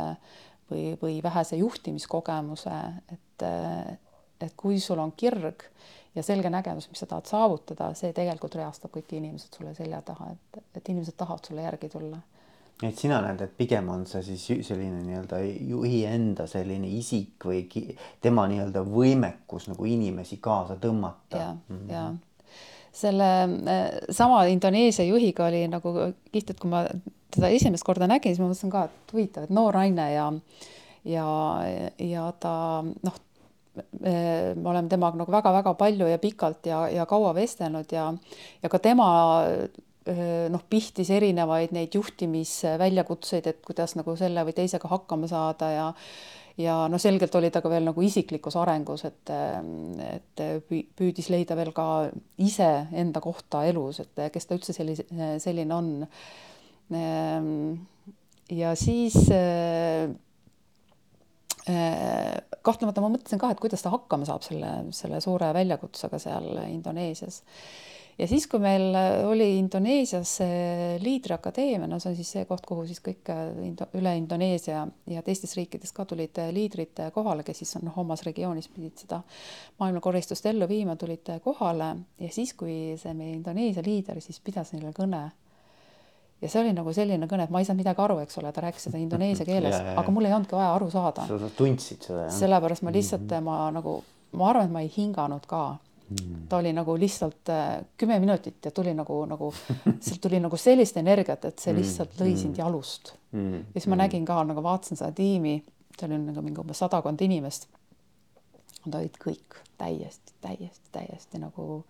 [0.71, 2.79] või, või vähese juhtimiskogemuse,
[3.13, 3.47] et,
[4.41, 5.69] et kui sul on kirg
[6.15, 10.31] ja selge nägemus, mis sa tahad saavutada, see tegelikult reastab kõik inimesed sulle selja taha,
[10.33, 12.21] et, et inimesed tahavad sulle järgi tulla
[12.83, 17.63] et sina näed, et pigem on see siis selline nii-öelda juhi enda selline isik või
[18.21, 21.37] tema nii-öelda võimekus nagu inimesi kaasa tõmmata.
[21.37, 21.91] ja mm, -hmm.
[21.93, 22.05] ja
[22.93, 23.29] selle
[24.09, 25.93] sama Indoneesia juhiga oli nagu
[26.31, 26.83] kihvt, et kui ma
[27.33, 30.33] teda esimest korda nägin, siis ma mõtlesin ka, et huvitav, et noor naine ja
[31.05, 31.27] ja,
[31.99, 33.15] ja ta noh,
[33.73, 38.11] me oleme temaga nagu väga-väga palju ja pikalt ja, ja kaua vestelnud ja
[38.61, 39.07] ja ka tema
[40.51, 45.89] noh, pihtis erinevaid neid juhtimisväljakutseid, et kuidas nagu selle või teisega hakkama saada ja
[46.57, 49.31] ja noh, selgelt oli ta ka veel nagu isiklikus arengus, et,
[50.05, 51.85] et püüdis leida veel ka
[52.45, 55.07] iseenda kohta elus, et kes ta üldse sellise,
[55.41, 55.89] selline on.
[58.53, 59.17] ja siis
[61.63, 67.41] kahtlemata ma mõtlesin ka, et kuidas ta hakkama saab selle, selle suure väljakutsega seal Indoneesias.
[68.19, 68.93] Ja siis, kui meil
[69.25, 70.35] oli Indoneesias
[71.01, 73.31] liidriakadeemia, no see on siis see koht, kuhu siis kõik
[73.65, 78.21] Indo, üle Indoneesia ja teistes riikides ka tulid liidrid kohale, kes siis on noh, omas
[78.27, 79.23] regioonis pidid seda
[79.81, 81.89] maailmakoristust ellu viima, tulid kohale.
[82.21, 85.25] Ja siis, kui see meie Indoneesia liider siis pidas neile kõne
[86.43, 88.65] ja see oli nagu selline kõne, et ma ei saanud midagi aru, eks ole, ta
[88.65, 91.25] rääkis seda indoneesia keeles, aga mul ei olnudki vaja aru saada.
[91.29, 92.35] sa tundsid seda, jah?
[92.41, 93.49] sellepärast ma lihtsalt mm -hmm.
[93.49, 93.95] ma nagu,
[94.39, 95.63] ma arvan, et ma ei hinganud ka
[96.09, 96.47] mm..
[96.49, 97.53] ta oli nagu lihtsalt
[97.97, 99.53] kümme minutit ja tuli nagu, nagu
[99.99, 104.25] sealt tuli nagu sellist energiat, et see lihtsalt lõi sind jalust ja siis ma nägin
[104.25, 105.63] ka nagu vaatasin seda tiimi,
[105.99, 107.67] seal oli nagu mingi umbes sadakond inimest.
[108.85, 111.83] Nad olid kõik täiesti, täiesti, täiesti nagu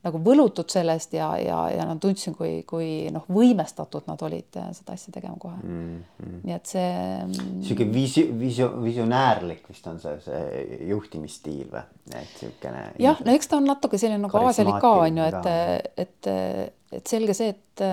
[0.00, 4.96] nagu võlutud sellest ja, ja, ja nad tundsin, kui, kui noh, võimestatud nad olid seda
[4.96, 5.96] asja tegema kohe mm.
[6.00, 6.38] -hmm.
[6.48, 6.92] nii et see.
[7.66, 11.82] sihuke visio-, visio-, visionäärlik vist on see, see juhtimisstiil või,
[12.14, 12.84] et siukene.
[12.98, 15.50] jah, no eks ta on natuke selline nagu aasialik ka on ju, et,
[16.06, 16.30] et,
[16.96, 17.84] et selge see, et,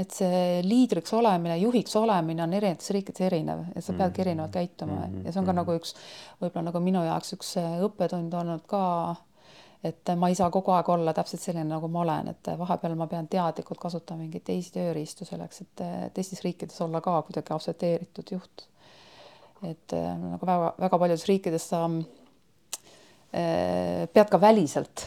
[0.00, 4.96] et see liidriks olemine, juhiks olemine on erinevates riikides erinev ja sa peadki erinevalt käituma
[4.96, 5.26] mm -hmm.
[5.26, 5.60] ja see on ka mm -hmm.
[5.60, 5.94] nagu üks,
[6.40, 8.82] võib-olla nagu minu jaoks üks õppetund olnud ka
[9.84, 13.06] et ma ei saa kogu aeg olla täpselt selline, nagu ma olen, et vahepeal ma
[13.10, 15.82] pean teadlikult kasutama mingeid teisi tööriistu selleks, et
[16.16, 18.68] teistes riikides olla ka kuidagi aktsepteeritud juht.
[19.64, 22.02] et nagu väga-väga paljudes riikides sa äh,
[24.12, 25.06] pead ka väliselt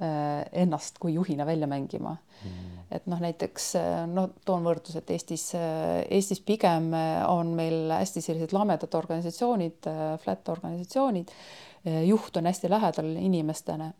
[0.00, 2.78] ennast kui juhina välja mängima mm..
[2.90, 3.66] et noh, näiteks
[4.08, 5.50] no toon võrdluse, et Eestis,
[6.08, 6.88] Eestis pigem
[7.28, 9.90] on meil hästi sellised lamedad organisatsioonid,
[10.22, 11.34] flat organisatsioonid.
[11.84, 13.92] Juht on hästi lähedal inimestele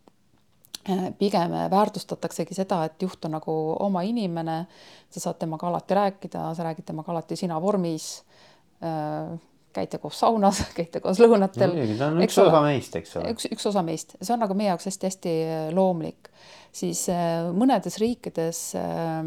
[1.18, 3.54] pigem väärtustataksegi seda, et juht on nagu
[3.84, 4.62] oma inimene,
[5.12, 8.22] sa saad temaga alati rääkida, sa räägid temaga alati sina vormis
[9.72, 11.76] käite koos saunas, käite koos lõunatel.
[11.98, 13.34] ta on üks osa meist, eks ole.
[13.34, 15.34] üks, üks osa meist, see on nagu meie jaoks hästi-hästi
[15.76, 16.30] loomlik.
[16.72, 17.06] siis
[17.56, 19.20] mõnedes riikides äh,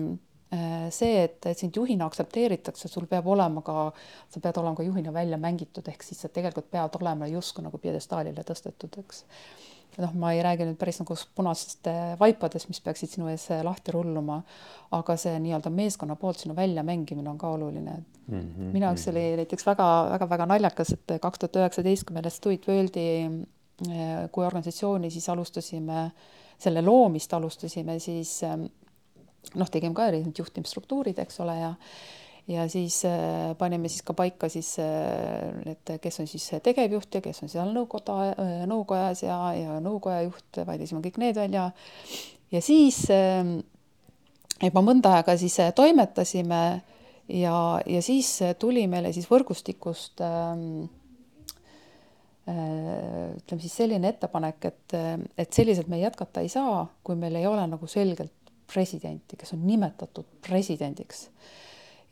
[0.93, 3.87] see, et, et sind juhina aktsepteeritakse, sul peab olema ka,
[4.29, 7.79] sa pead olema ka juhina välja mängitud, ehk siis sa tegelikult pead olema justkui nagu
[7.81, 9.23] pjedestaalile tõstetud, eks
[10.01, 11.89] noh, ma ei räägi nüüd päris nagu punasest
[12.19, 14.39] vaipadest, mis peaksid sinu ees lahti rulluma,
[14.97, 17.97] aga see nii-öelda meeskonna poolt sinu välja mängimine on ka oluline
[18.27, 18.39] mm.
[18.39, 18.71] -hmm.
[18.73, 23.09] minu jaoks oli näiteks väga-väga-väga naljakas, et kaks tuhat üheksateist, kui me Stuit Worldi
[23.89, 26.11] eh, kui organisatsiooni siis alustasime,
[26.57, 28.57] selle loomist alustasime, siis eh,
[29.55, 31.73] noh, tegime ka erinevad juhtimisstruktuurid, eks ole, ja
[32.47, 37.21] ja siis äh, panime siis ka paika siis äh, et kes on siis tegevjuht ja
[37.23, 41.69] kes on seal nõukoda äh,, nõukojas ja, ja nõukoja juht, valisime kõik need välja.
[42.51, 43.05] ja siis
[44.63, 46.63] juba mõnda aega siis toimetasime
[47.29, 50.85] ja, ja siis tuli meile siis võrgustikust ähm,
[52.49, 54.99] äh, ütleme siis selline ettepanek, et,
[55.37, 59.65] et selliselt me jätkata ei saa, kui meil ei ole nagu selgelt presidenti, kes on
[59.67, 61.27] nimetatud presidendiks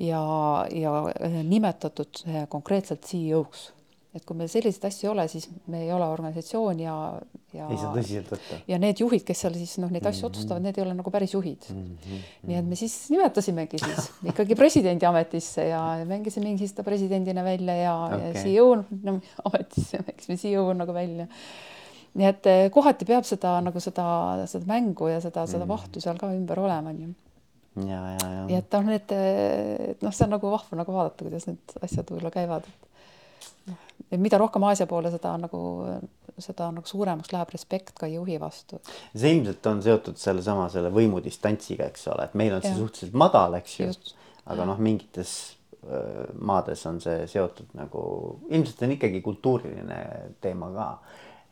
[0.02, 0.24] ja,
[0.72, 3.72] ja äh, nimetatud äh, konkreetselt CEO-ks.
[4.12, 6.96] et kui meil selliseid asju ei ole, siis me ei ole organisatsioon ja,
[7.56, 8.58] ja ei saa tõsiselt võtta.
[8.68, 10.34] ja need juhid, kes seal siis noh, neid asju mm -hmm.
[10.34, 11.86] otsustavad, need ei ole nagu päris juhid mm.
[11.86, 12.26] -hmm.
[12.50, 17.76] nii et me siis nimetasimegi siis ikkagi presidendi ametisse ja mängisime siis ta presidendina välja
[17.76, 21.28] ja okay., ja CEO no, ametisse mängisime CEO nagu välja
[22.20, 24.06] nii et äh, kohati peab seda nagu seda,
[24.52, 25.74] seda mängu ja seda, seda mhm.
[25.74, 27.14] vahtu seal ka ümber olema, onju
[27.76, 28.46] ja, ja, ja.
[28.50, 32.10] ja et noh, need, et noh, see on nagu vahva nagu vaadata, kuidas need asjad
[32.12, 32.68] võib-olla käivad.
[34.10, 35.62] et mida rohkem Aasia poole, seda nagu,
[36.42, 38.82] seda nagu suuremaks läheb respekt ka juhi vastu.
[39.16, 42.82] see ilmselt on seotud sellesama selle võimudistantsiga, eks ole, et meil on see ja.
[42.82, 43.90] suhteliselt madal, eks ju.
[44.52, 45.56] aga noh, mingites
[46.46, 48.02] maades on see seotud nagu
[48.52, 49.96] ilmselt on ikkagi kultuuriline
[50.44, 50.90] teema ka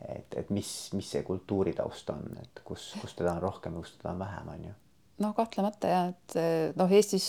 [0.07, 3.97] et, et mis, mis see kultuuritaust on, et kus, kus teda on rohkem ja kus
[3.97, 4.75] teda on vähem, on ju?
[5.19, 7.25] No kahtlemata ja et eh, noh, Eestis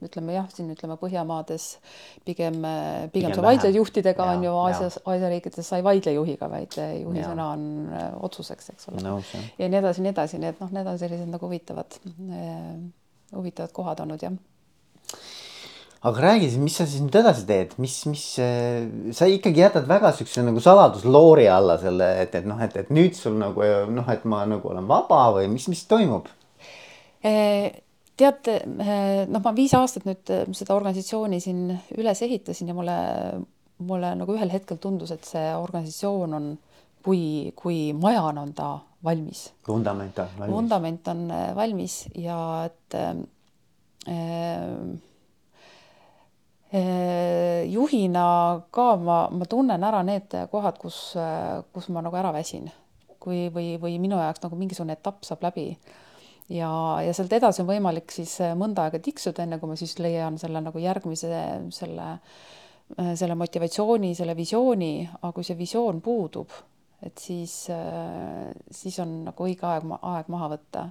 [0.00, 1.66] ütleme jah, siin ütleme Põhjamaades
[2.24, 6.14] pigem, eh, pigem, pigem sa vaidled juhtidega on ju Aasias, Aasia riikides sa ei vaidle
[6.16, 7.28] juhiga, vaid eh, juhi ja.
[7.28, 7.66] sõna on
[8.24, 9.04] otsuseks, eks ole.
[9.04, 9.18] No,.
[9.60, 12.00] ja nii edasi, nii edasi, nii et noh, need on sellised nagu huvitavad
[13.34, 14.40] huvitavad kohad olnud jah
[16.04, 18.24] aga räägi siis, mis sa siis nüüd edasi teed, mis, mis
[19.16, 23.16] sa ikkagi jätad väga siukse nagu saladusloori alla selle, et, et noh, et, et nüüd
[23.16, 26.28] sul nagu noh, et ma nagu olen vaba või mis, mis toimub
[28.20, 31.66] teate, noh, ma viis aastat nüüd seda organisatsiooni siin
[31.98, 32.98] üles ehitasin ja mulle,
[33.82, 36.50] mulle nagu ühel hetkel tundus, et see organisatsioon on,
[37.04, 38.68] kui, kui majana on ta
[39.04, 39.48] valmis.
[39.68, 40.54] vundament on valmis.
[40.54, 41.26] vundament on
[41.56, 42.38] valmis ja
[42.68, 43.10] et äh,
[47.74, 48.24] juhina
[48.74, 50.98] ka ma, ma tunnen ära need kohad, kus,
[51.74, 52.70] kus ma nagu ära väsin,
[53.22, 55.72] kui, või, või minu jaoks nagu mingisugune etapp saab läbi.
[56.52, 56.68] Ja,
[57.00, 60.60] ja sealt edasi on võimalik siis mõnda aega tiksuda, enne kui ma siis leian selle
[60.60, 61.30] nagu järgmise
[61.72, 62.08] selle,
[63.16, 66.52] selle motivatsiooni, selle visiooni, aga kui see visioon puudub,
[67.04, 67.54] et siis,
[68.70, 70.88] siis on nagu õige aeg, aeg maha võtta.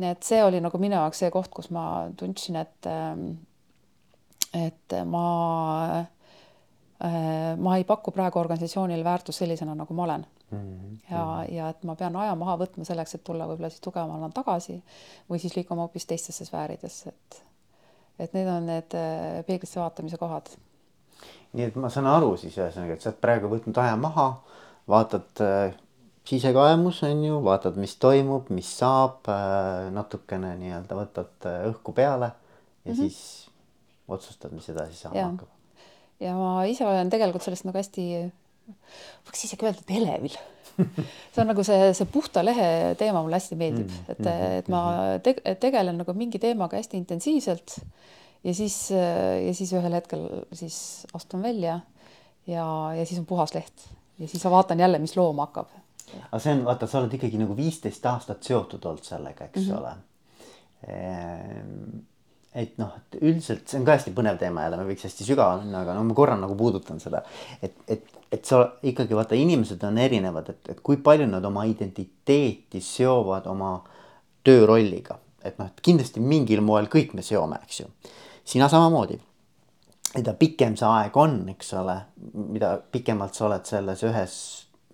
[0.00, 1.84] nii et see oli nagu minu jaoks see koht, kus ma
[2.16, 2.90] tundsin, et,
[4.54, 6.04] et ma,
[7.56, 10.96] ma ei paku praegu organisatsioonile väärtust sellisena, nagu ma olen Mm-hmm.
[11.10, 14.80] ja, ja et ma pean aja maha võtma selleks, et tulla võib-olla siis tugevamana tagasi
[15.30, 17.38] või siis liikuma hoopis teistesse sfääridesse, et
[18.20, 20.50] et need on need äh, peeglisse vaatamise kohad.
[21.54, 24.26] nii et ma saan aru siis ühesõnaga, et sa oled praegu võtnud aja maha,
[24.90, 25.78] vaatad äh,
[26.26, 32.32] sisekaemus on ju, vaatad, mis toimub, mis saab äh,, natukene nii-öelda võtad äh, õhku peale
[32.32, 32.98] ja mm -hmm.
[33.06, 33.49] siis
[34.16, 35.48] otsustad, mis edasi saama hakkab.
[36.20, 38.06] ja ma ise olen tegelikult sellest nagu hästi
[39.26, 40.36] võiks isegi öelda, et elevil
[41.32, 44.12] see on nagu see, see puhta lehe teema mulle hästi meeldib mm, -hmm.
[44.14, 45.22] et, et ma mm-hmm.
[45.24, 47.78] te tegelen nagu mingi teemaga hästi intensiivselt
[48.44, 51.80] ja siis, ja siis ühel hetkel siis astun välja
[52.46, 53.88] ja, ja siis on puhas leht
[54.18, 55.72] ja siis ma vaatan jälle, mis looma hakkab.
[56.30, 59.66] aga see on, vaata, sa oled ikkagi nagu viisteist aastat seotud olnud sellega, eks mm
[59.66, 59.78] -hmm.
[59.78, 59.92] ole
[60.88, 62.06] ehm
[62.54, 65.62] et noh, et üldiselt see on ka hästi põnev teema jälle, me võiks hästi sügavale
[65.62, 67.22] minna, aga no ma korra nagu puudutan seda.
[67.62, 71.64] et, et, et sa ikkagi vaata, inimesed on erinevad, et, et kui palju nad oma
[71.70, 73.76] identiteeti seovad oma
[74.46, 75.18] töörolliga.
[75.44, 77.90] et noh, et kindlasti mingil moel kõik me seome, eks ju.
[78.44, 79.20] sina samamoodi.
[80.16, 82.00] mida pikem see aeg on, eks ole,
[82.34, 84.40] mida pikemalt sa oled selles ühes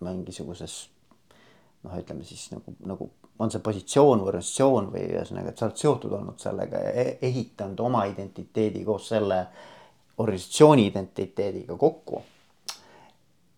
[0.05, 0.77] mingisuguses
[1.87, 3.09] noh, ütleme siis nagu, nagu
[3.39, 7.19] on see positsioon või organisatsioon või ühesõnaga, et sa oled seotud olnud sellega ja e-,
[7.29, 9.43] ehitanud oma identiteedi koos selle
[10.23, 12.23] organisatsiooni identiteediga kokku.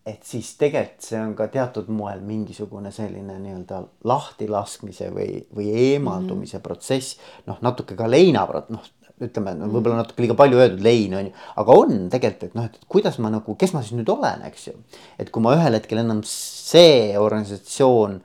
[0.09, 6.57] et siis tegelikult see on ka teatud moel mingisugune selline nii-öelda lahtilaskmise või, või eemaldumise
[6.57, 6.63] mm -hmm.
[6.63, 8.87] protsess, noh, natuke ka leina, noh,
[9.23, 12.65] ütleme no, võib-olla natuke liiga palju öeldud lein on ju, aga on tegelikult, et noh,
[12.65, 14.75] et kuidas ma nagu, kes ma siis nüüd olen, eks ju.
[15.19, 18.19] et kui ma ühel hetkel enam see organisatsioon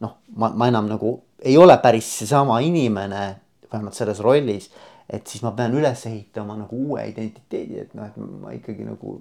[0.00, 1.12] noh, ma, ma enam nagu
[1.44, 3.24] ei ole päris seesama inimene,
[3.72, 4.70] vähemalt selles rollis,
[5.10, 9.20] et siis ma pean üles ehitama nagu uue identiteedi, et noh, et ma ikkagi nagu,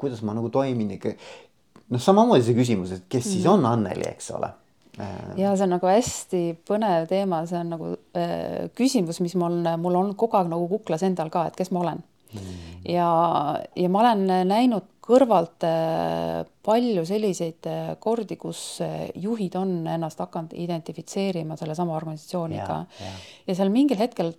[0.00, 1.16] kuidas ma nagu toimin ikka.
[1.90, 3.32] noh, samamoodi see küsimus, et kes mm -hmm.
[3.32, 4.52] siis on Anneli, eks ole
[5.36, 9.98] ja see on nagu hästi põnev teema, see on nagu äh, küsimus, mis mul, mul
[10.00, 12.02] on kogu aeg nagu kuklas endal ka, et kes ma olen.
[12.88, 13.08] Ja,
[13.76, 20.20] ja ma olen näinud kõrvalt äh, palju selliseid äh, kordi, kus äh, juhid on ennast
[20.22, 23.12] hakanud identifitseerima sellesama organisatsiooniga ja, ja.
[23.46, 24.34] ja seal mingil hetkel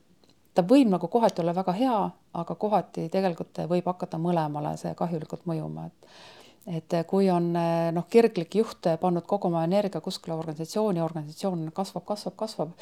[0.57, 1.99] ta võib nagu kohati olla väga hea,
[2.41, 6.36] aga kohati tegelikult võib hakata mõlemale see kahjulikult mõjuma, et
[6.67, 7.53] et kui on
[7.95, 12.73] noh, kirglik juht pannud kogu oma energia kuskile organisatsiooni, organisatsioon kasvab, kasvab, kasvab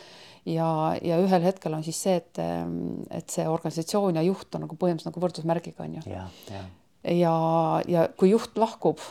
[0.49, 0.69] ja,
[1.05, 2.41] ja ühel hetkel on siis see, et,
[3.13, 6.07] et see organisatsioon ja juht on nagu põhimõtteliselt nagu võrdusmärgiga on ju.
[6.15, 6.63] ja, ja
[7.13, 7.36] ja,
[7.88, 9.01] ja kui juht lahkub,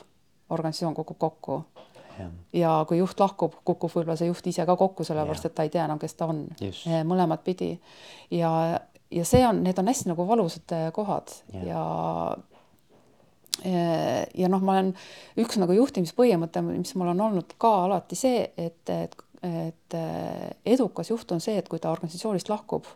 [0.55, 1.65] organisatsioon kukub kokku.
[2.53, 2.85] Ja.
[2.87, 5.83] kui juht lahkub, kukub võib-olla see juht ise ka kokku, sellepärast et ta ei tea
[5.89, 6.45] enam, kes ta on.
[6.63, 7.73] Eh, mõlemat pidi.
[8.31, 8.51] ja,
[9.11, 11.83] ja see on, need on hästi nagu valusad eh, kohad ja, ja
[12.37, 12.54] eh,
[13.65, 14.91] ja noh, ma olen
[15.41, 19.97] üks nagu juhtimispõhimõte, mis mul on olnud ka alati see, et, et, et
[20.75, 22.89] edukas juht on see, et kui ta organisatsioonist lahkub,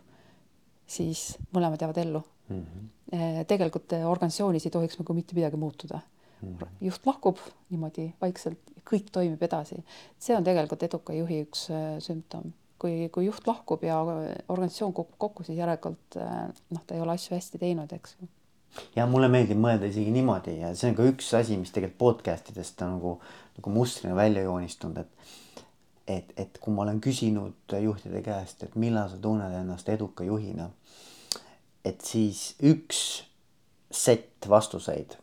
[0.89, 2.61] siis mõlemad jäävad ellu mm.
[2.61, 3.45] -hmm.
[3.47, 5.99] tegelikult eh, organisatsioonis ei tohiks nagu mitte midagi muutuda
[6.41, 6.55] mm.
[6.55, 6.67] -hmm.
[6.81, 7.37] juht lahkub
[7.69, 8.59] niimoodi vaikselt,
[8.91, 9.83] kõik toimib edasi.
[10.19, 14.01] see on tegelikult eduka juhi üks eh, sümptom, kui, kui juht lahkub ja
[14.47, 16.15] organisatsioon kukub kokku, siis järelikult
[16.69, 18.27] noh, ta ei ole asju hästi teinud, eks ju
[18.95, 22.51] ja mulle meeldib mõelda isegi niimoodi ja see on ka üks asi, mis tegelikult podcast
[22.53, 23.13] idest on nagu,
[23.57, 25.37] nagu mustrina välja joonistunud, et
[26.09, 30.69] et, et kui ma olen küsinud juhtide käest, et millal sa tunned ennast eduka juhina,
[31.85, 33.01] et siis üks
[33.93, 35.15] sett vastuseid,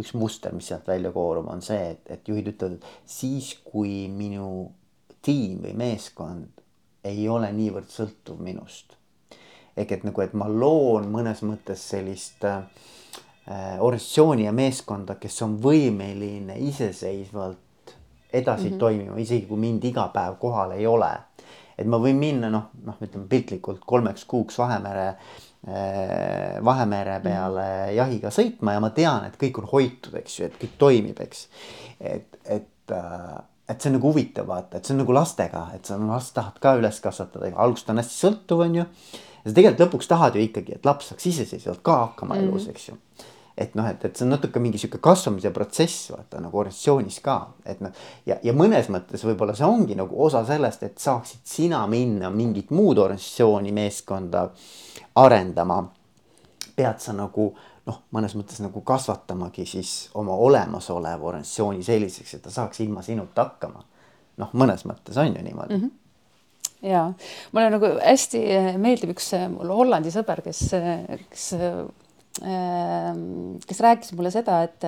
[0.00, 4.06] üks muster, mis sealt välja koorub, on see, et, et juhid ütlevad, et siis kui
[4.12, 4.70] minu
[5.24, 6.64] tiim või meeskond
[7.04, 8.96] ei ole niivõrd sõltuv minust.
[9.76, 12.64] ehk et nagu, et ma loon mõnes mõttes sellist äh,
[13.80, 17.94] organisatsiooni ja meeskonda, kes on võimeline iseseisvalt
[18.32, 18.78] edasi mm -hmm.
[18.78, 21.10] toimima, isegi kui mind iga päev kohal ei ole.
[21.78, 25.16] et ma võin minna noh, noh, ütleme piltlikult kolmeks kuuks Vahemere äh,
[25.68, 27.22] Äh, Vahemere mhm.
[27.22, 27.94] peale mm.
[27.98, 31.42] jahiga sõitma ja ma tean, et kõik on hoitud, eks ju, et kõik toimib, eks.
[32.00, 33.34] et, et, äh,
[33.68, 36.56] et see on nagu huvitav vaata, et see on nagu lastega, et sa last tahad
[36.64, 38.86] ka üles kasvatada, alguses ta on hästi sõltuv, on ju.
[39.44, 42.74] Ja sa tegelikult lõpuks tahad ju ikkagi, et laps saaks iseseisvalt ka hakkama elus mm.,
[42.74, 42.98] eks ju
[43.60, 47.36] et noh, et, et see on natuke mingi sihuke kasvamise protsess vaata nagu organisatsioonis ka,
[47.68, 47.92] et noh.
[48.28, 52.72] ja, ja mõnes mõttes võib-olla see ongi nagu osa sellest, et saaksid sina minna mingit
[52.74, 54.46] muud organisatsiooni, meeskonda
[55.20, 55.82] arendama.
[56.76, 57.50] pead sa nagu
[57.86, 63.44] noh, mõnes mõttes nagu kasvatamagi siis oma olemasoleva organisatsiooni selliseks, et ta saaks ilma sinuta
[63.44, 63.84] hakkama.
[64.40, 65.82] noh, mõnes mõttes on ju niimoodi mm.
[65.84, 65.99] -hmm
[66.82, 67.06] ja
[67.52, 68.44] mulle nagu hästi
[68.80, 70.62] meeldib üks mul Hollandi sõber, kes,
[71.30, 71.48] kes
[72.42, 74.84] Ehm, kes rääkis mulle seda, et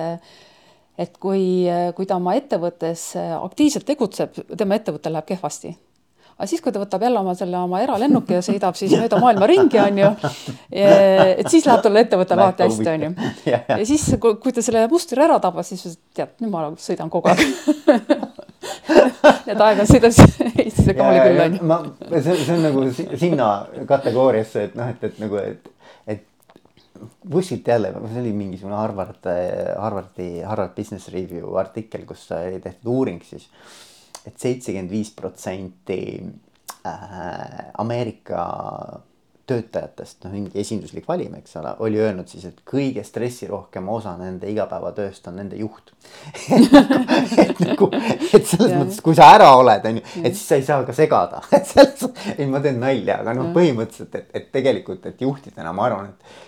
[0.97, 1.65] et kui,
[1.97, 5.73] kui ta oma ettevõttes aktiivselt tegutseb, tema ettevõttel läheb kehvasti
[6.33, 9.49] aga siis, kui ta võtab jälle oma selle oma eralennuki ja sõidab siis mööda maailma
[9.49, 10.09] ringi, onju.
[10.71, 13.11] et siis läheb tal ettevõttel alati hästi, onju.
[13.51, 17.43] ja siis, kui ta selle mustri ära tabas, siis tead, nüüd ma sõidan kogu aeg
[19.47, 20.17] Need aeg-ajalt sõidan
[20.63, 21.69] Eestisse ka oli küll onju.
[21.69, 21.79] ma,
[22.15, 23.49] see, see on nagu sinna
[23.89, 25.71] kategooriasse, et noh, et, et nagu, et
[27.31, 29.29] kuskilt jälle, see oli mingisugune Harvard,
[29.79, 34.27] Harvardi, Harvard Business Review artikkel, kus oli tehtud uuring siis et.
[34.27, 36.01] et seitsekümmend viis protsenti
[36.87, 38.43] äh, Ameerika
[39.49, 44.47] töötajatest, noh mingi esinduslik valim, eks ole, oli öelnud siis, et kõige stressirohkem osa nende
[44.51, 45.91] igapäevatööst on nende juht.
[47.43, 50.65] Et nagu, et selles mõttes, kui sa ära oled, on ju, et siis sa ei
[50.67, 52.03] saa ka segada, et selles,
[52.37, 56.41] ei ma teen nalja, aga noh, põhimõtteliselt, et, et tegelikult, et juhtidena ma arvan, et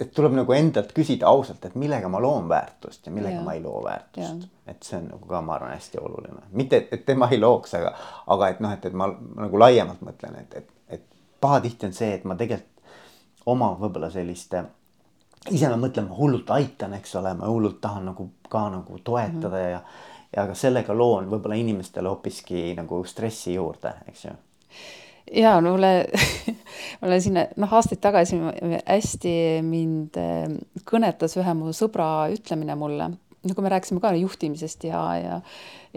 [0.00, 3.42] et tuleb nagu endalt küsida ausalt, et millega ma loon väärtust ja millega ja.
[3.46, 4.48] ma ei loo väärtust.
[4.66, 7.76] et see on nagu ka, ma arvan, hästi oluline, mitte et, et tema ei looks,
[7.78, 7.92] aga,
[8.34, 10.73] aga et noh, et, et ma nagu laiemalt mõtlen, et, et
[11.44, 12.72] pahatihti on see, et ma tegelikult
[13.52, 14.64] oma võib-olla selliste,
[15.52, 19.48] ise ma mõtlen, ma hullult aitan, eks ole, ma hullult tahan nagu ka nagu toetada
[19.48, 19.70] mm -hmm.
[19.70, 19.82] ja,
[20.36, 24.36] ja ka sellega loon võib-olla inimestele hoopiski nagu stressi juurde, eks ju
[25.32, 26.06] ja no mulle,
[27.02, 28.38] mulle siin noh, aastaid tagasi
[28.86, 30.48] hästi mind eh,
[30.90, 33.10] kõnetas ühe mu sõbra ütlemine mulle,
[33.44, 35.40] no kui me rääkisime ka juhtimisest ja, ja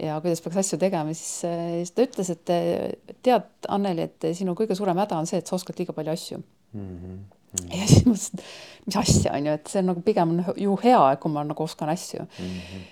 [0.02, 2.52] ja kuidas peaks asju tegema, siis, siis ta ütles, et
[3.26, 6.38] tead, Anneli, et sinu kõige suurem häda on see, et sa oskad liiga palju asju
[6.38, 6.98] mm.
[6.98, 7.18] -hmm.
[7.74, 11.02] ja siis mõtlesin, et mis asja on ju, et see on nagu pigem ju hea,
[11.22, 12.44] kui ma nagu oskan asju mm.
[12.44, 12.84] -hmm.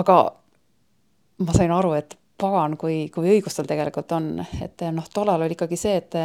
[0.00, 0.18] aga
[1.38, 5.56] ma sain aru, et pagan, kui, kui õigus tal tegelikult on, et noh, tollal oli
[5.56, 6.16] ikkagi see, et,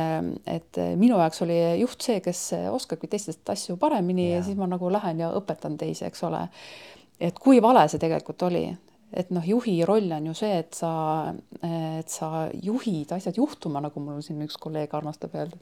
[0.48, 4.38] et minu jaoks oli juht see, kes oskabki teistest asju paremini yeah.
[4.38, 6.48] ja siis ma nagu lähen ja õpetan teisi, eks ole.
[7.20, 8.70] et kui vale see tegelikult oli,
[9.16, 10.92] et noh, juhi roll on ju see, et sa,
[11.64, 12.30] et sa
[12.64, 15.60] juhid asjad juhtuma, nagu mul siin üks kolleeg armastab öelda.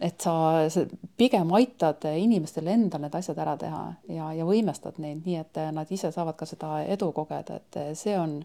[0.00, 0.34] et sa,
[0.70, 0.84] sa
[1.18, 3.84] pigem aitad inimestel endal need asjad ära teha
[4.14, 8.16] ja, ja võimestad neid nii, et nad ise saavad ka seda edu kogeda, et see
[8.18, 8.40] on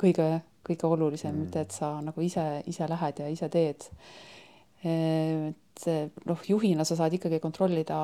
[0.00, 0.28] kõige,
[0.66, 3.90] kõige olulisem mm., mitte et sa nagu ise, ise lähed ja ise teed
[4.84, 5.86] et
[6.28, 7.96] noh, juhina sa saad ikkagi kontrollida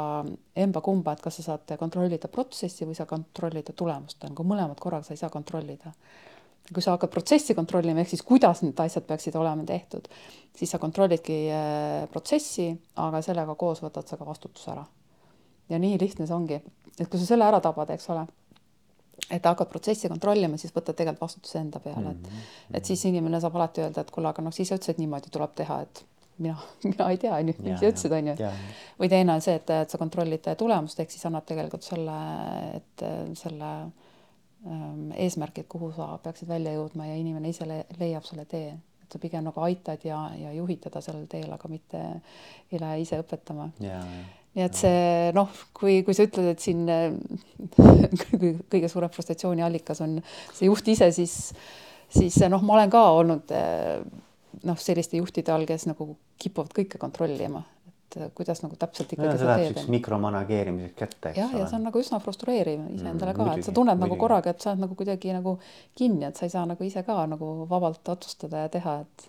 [0.58, 5.14] emba-kumba, et kas sa saad kontrollida protsessi või sa kontrollida tulemust, nagu mõlemad korraga sa
[5.14, 5.92] ei saa kontrollida.
[6.70, 10.06] kui sa hakkad protsessi kontrollima, ehk siis kuidas need asjad peaksid olema tehtud,
[10.54, 12.68] siis sa kontrollidki äh, protsessi,
[13.02, 14.84] aga sellega koos võtad sa ka vastutuse ära.
[15.68, 16.60] ja nii lihtne see ongi,
[16.98, 18.26] et kui sa selle ära tabad, eks ole
[19.30, 22.76] et hakkad protsessi kontrollima, siis võtad tegelikult vastutuse enda peale, et mm, -hmm.
[22.78, 25.54] et siis inimene saab alati öelda, et kuule, aga noh, siis sa ütlesid, niimoodi tuleb
[25.54, 26.04] teha, et
[26.40, 26.56] mina,
[26.88, 28.50] mina ei tea, on ju, mis sa ütlesid, on ju.
[29.00, 32.16] või teine on see, et, et sa kontrollid tulemust, ehk siis annad tegelikult selle,
[32.80, 33.04] et
[33.38, 33.72] selle
[34.66, 38.72] ähm, eesmärgi, et kuhu sa peaksid välja jõudma ja inimene ise le leiab selle tee.
[39.04, 42.02] et sa pigem nagu aitad ja, ja juhid teda sellel teel, aga mitte
[42.70, 43.70] ei lähe ise õpetama.
[44.54, 46.86] nii et see noh, kui, kui sa ütled, et siin
[48.72, 50.18] kõige suurem frustratsiooni allikas on
[50.54, 51.36] see juht ise, siis,
[52.10, 53.54] siis noh, ma olen ka olnud
[54.66, 59.32] noh, selliste juhtide all, kes nagu kipuvad kõike kontrollima, et äh, kuidas nagu täpselt ikkagi
[59.32, 59.82] no, seda teed.
[59.94, 61.34] mikromanageerimiseks kätte.
[61.38, 64.06] jah, ja see on nagu üsna frustreeriv iseendale mm, ka, et sa tunned muidugi.
[64.08, 65.58] nagu korraga, et sa oled nagu kuidagi nagu
[65.98, 69.28] kinni, et sa ei saa nagu ise ka nagu vabalt otsustada ja teha, et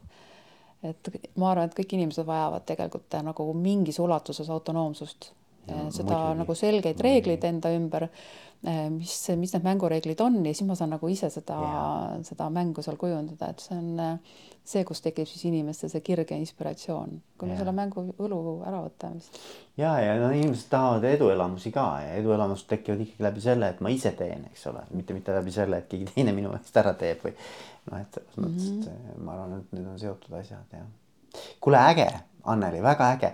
[0.81, 6.39] et ma arvan, et kõik inimesed vajavad tegelikult nagu mingis ulatuses autonoomsust ja, seda muidugi.
[6.41, 8.07] nagu selgeid reegleid enda ümber
[8.67, 11.55] Äh, mis, mis need mängureeglid on ja siis ma saan nagu ise seda,
[12.21, 16.29] seda mängu seal kujundada, et see on äh, see, kus tekib siis inimestel see kirg
[16.29, 19.17] ja inspiratsioon, kui me selle mängu võlu ära võtame.
[19.81, 23.95] ja, ja no inimesed tahavad eduelamusi ka ja eduelamused tekivad ikkagi läbi selle, et ma
[23.97, 27.25] ise teen, eks ole, mitte, mitte läbi selle, et keegi teine minu eest ära teeb
[27.25, 28.45] või noh, et selles mm -hmm.
[28.45, 29.25] mõttes, et mhm.
[29.25, 30.85] ma arvan, et need on seotud asjad ja.
[31.57, 32.11] kuule, äge,
[32.45, 33.33] Anneli, väga äge.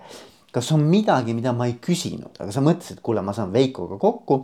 [0.52, 4.38] Kas on midagi, mida ma ei küsinud, aga sa mõtlesid, kuule, ma saan Veikoga kokku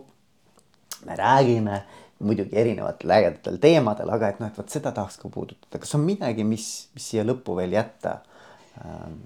[1.04, 1.82] me räägime
[2.24, 6.04] muidugi erinevatel ägedatel teemadel, aga et noh, et vot seda tahaks ka puudutada, kas on
[6.06, 8.18] midagi, mis, mis siia lõppu veel jätta
[8.80, 9.18] ähm.?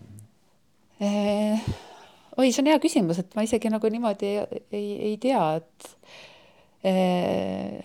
[0.98, 1.68] Eh,
[2.34, 5.92] oi, see on hea küsimus, et ma isegi nagu niimoodi ei, ei, ei tea, et
[6.90, 7.76] eh,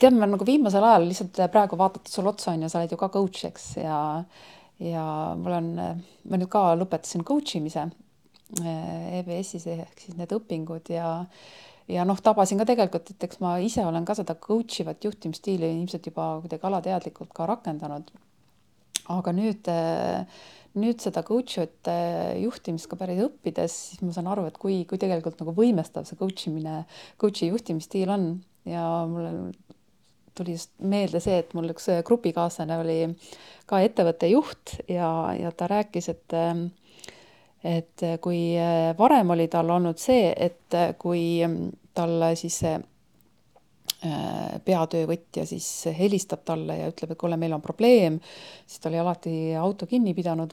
[0.00, 2.98] tead, ma nagu viimasel ajal lihtsalt praegu vaadates sulle otsa on ju, sa oled ju
[2.98, 4.00] ka coach, eks, ja
[4.82, 5.04] ja
[5.38, 5.70] mul on,
[6.28, 7.86] ma nüüd ka lõpetasin coach imise
[8.54, 11.08] EBS-is ehk siis need õpingud ja
[11.90, 15.70] ja noh, tabasin ka tegelikult, et eks ma ise olen ka seda coach ivat juhtimisstiili
[15.78, 18.10] ilmselt juba kuidagi alateadlikult ka rakendanud.
[19.06, 19.68] aga nüüd,
[20.74, 21.90] nüüd seda coach ivat
[22.42, 26.18] juhtimist ka päris õppides, siis ma saan aru, et kui, kui tegelikult nagu võimestav see
[26.18, 26.80] coach imine,
[27.22, 28.26] coach'i juhtimisstiil on
[28.66, 29.30] ja mulle
[30.36, 32.98] tuli just meelde see, et mul üks grupikaaslane oli
[33.66, 36.36] ka ettevõtte juht ja, ja ta rääkis, et
[37.66, 42.62] et äh, kui äh, varem oli tal olnud see, et äh, kui mm, talle siis
[42.64, 42.76] see
[44.62, 45.66] peatöövõtja siis
[45.96, 48.18] helistab talle ja ütleb, et kuule, meil on probleem,
[48.68, 50.52] siis ta oli alati auto kinni pidanud,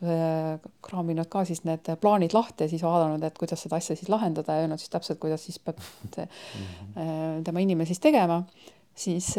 [0.88, 4.56] kraaminud ka siis need plaanid lahti ja siis vaadanud, et kuidas seda asja siis lahendada
[4.56, 5.84] ja öelnud siis täpselt, kuidas siis peab
[6.16, 8.40] tema inimene siis tegema,
[8.96, 9.34] siis,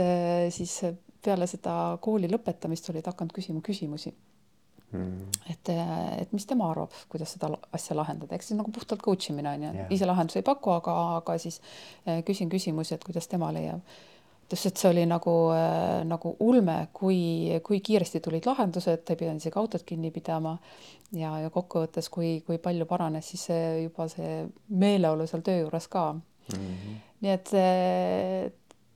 [0.50, 0.78] siis
[1.24, 4.12] peale seda kooli lõpetamist olid hakanud küsima küsimusi
[4.94, 5.28] mm..
[5.50, 5.70] et,
[6.22, 9.66] et mis tema arvab, kuidas seda asja lahendada, eks see nagu puhtalt coach imine on
[9.66, 11.60] ju yeah., ise lahendusi ei paku, aga, aga siis
[12.06, 13.80] eh, küsin küsimusi, et kuidas tema leiab.
[14.44, 17.20] ta ütles, et see oli nagu äh,, nagu ulme, kui,
[17.64, 20.58] kui kiiresti tulid lahendused, ta ei pidanud isegi autot kinni pidama.
[21.12, 25.88] ja, ja kokkuvõttes, kui, kui palju paranes siis see juba see meeleolu seal töö juures
[25.88, 26.60] ka mm.
[26.60, 27.00] -hmm.
[27.24, 27.56] nii et,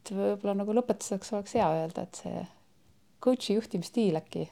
[0.08, 2.44] et võib-olla nagu lõpetuseks oleks hea öelda, et see
[3.24, 4.46] coach'i juhtimisstiil äkki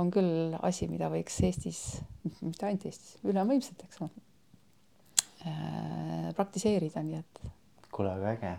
[0.00, 1.80] on küll asi, mida võiks Eestis,
[2.40, 4.22] mitte ainult Eestis, ülemaailmselt, eks ole,
[6.38, 7.42] praktiseerida, nii et.
[7.92, 8.52] kuule, väga äge.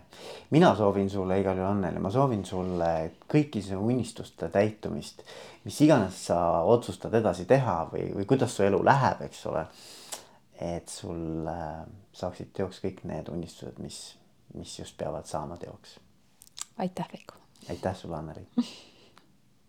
[0.54, 2.92] mina soovin sulle igal juhul, Anneli, ma soovin sulle
[3.30, 5.24] kõiki sinu unistuste täitumist,
[5.64, 9.66] mis iganes sa otsustad edasi teha või, või kuidas su elu läheb, eks ole.
[10.62, 11.82] et sul äh,
[12.14, 14.16] saaksid teoks kõik need unistused, mis,
[14.54, 15.98] mis just peavad saama teoks.
[16.78, 17.34] Aitäh, Veiko.
[17.70, 18.46] aitäh sulle, Anneli